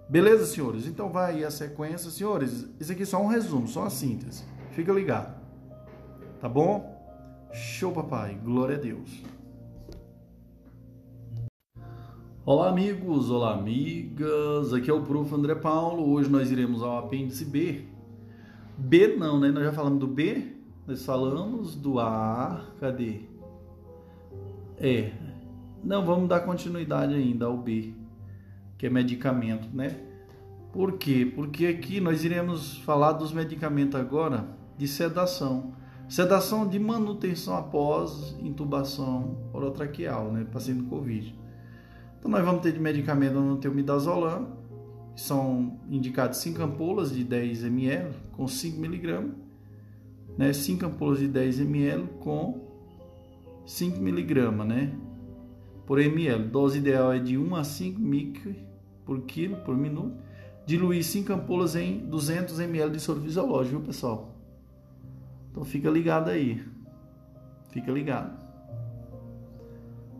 [0.09, 0.87] Beleza, senhores?
[0.87, 2.09] Então vai aí a sequência.
[2.09, 4.43] Senhores, isso aqui é só um resumo, só uma síntese.
[4.71, 5.35] Fica ligado.
[6.39, 6.91] Tá bom?
[7.51, 8.37] Show, papai.
[8.43, 9.23] Glória a Deus.
[12.45, 15.33] Olá amigos, olá amigas, aqui é o Prof.
[15.33, 17.85] André Paulo, hoje nós iremos ao apêndice B.
[18.77, 19.49] B não, né?
[19.49, 20.53] Nós já falamos do B,
[20.85, 23.21] nós falamos do A, cadê?
[24.77, 25.13] É,
[25.81, 27.93] não, vamos dar continuidade ainda ao B,
[28.77, 30.01] que é medicamento, né?
[30.73, 31.31] Por quê?
[31.33, 34.45] Porque aqui nós iremos falar dos medicamentos agora
[34.77, 35.71] de sedação.
[36.09, 40.45] Sedação de manutenção após intubação orotraqueal, né?
[40.51, 41.41] Paciente Covid.
[42.23, 44.47] Então nós vamos ter de medicamento, vamos ter o midazolam,
[45.13, 49.29] são indicados 5 ampolas de 10 ml com 5 mg,
[50.37, 50.53] né?
[50.53, 52.61] 5 ampolas de 10 ml com
[53.65, 54.97] 5 mg, né?
[55.85, 56.45] Por ml.
[56.45, 58.55] Dose ideal é de 1 a 5 micro
[59.03, 60.15] por quilo por minuto.
[60.65, 64.33] Diluir 5 ampolas em 200 ml de soro fisiológico, viu, pessoal?
[65.51, 66.63] Então fica ligado aí.
[67.69, 68.41] Fica ligado.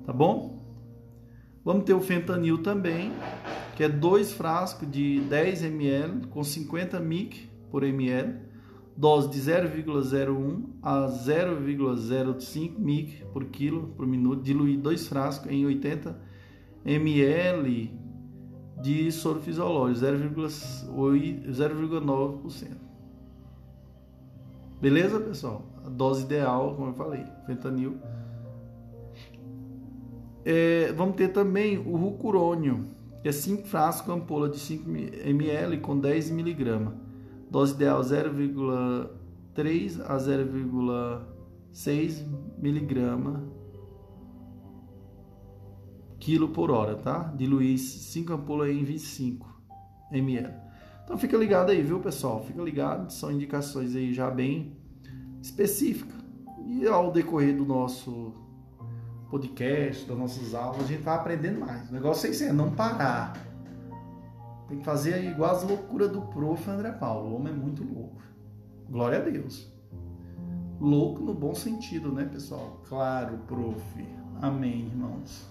[0.06, 0.53] Tá bom?
[1.66, 3.14] Vamos ter o fentanil também,
[3.78, 8.36] que é dois frascos de 10 ml com 50 mic por ml,
[8.98, 16.20] dose de 0,01 a 0,05 mic por quilo por minuto, diluir dois frascos em 80
[16.86, 17.98] ml
[18.82, 22.68] de soro fisiológico, 0,9%.
[24.82, 25.66] Beleza, pessoal?
[25.86, 27.98] A dose ideal, como eu falei, fentanil
[30.46, 32.90] é, vamos ter também o rucurônio,
[33.22, 36.92] que é 5 frascos, ampola de 5 ml com 10 mg.
[37.50, 42.26] Dose ideal 0,3 a 0,6
[42.62, 43.54] mg
[46.24, 47.34] quilo por hora, tá?
[47.36, 49.62] Diluir 5 ampolas em 25
[50.12, 50.54] ml.
[51.04, 52.42] Então fica ligado aí, viu, pessoal?
[52.46, 54.78] Fica ligado, são indicações aí já bem
[55.42, 56.16] específicas.
[56.66, 58.34] E ao decorrer do nosso
[59.34, 61.90] podcast, das nossas aulas, a gente vai aprendendo mais.
[61.90, 63.34] O negócio é isso, é não parar.
[64.68, 66.70] Tem que fazer igual as loucuras do prof.
[66.70, 67.32] André Paulo.
[67.32, 68.22] O homem é muito louco.
[68.88, 69.74] Glória a Deus.
[70.80, 72.80] Louco no bom sentido, né, pessoal?
[72.88, 74.08] Claro, prof.
[74.40, 75.48] Amém, irmãos.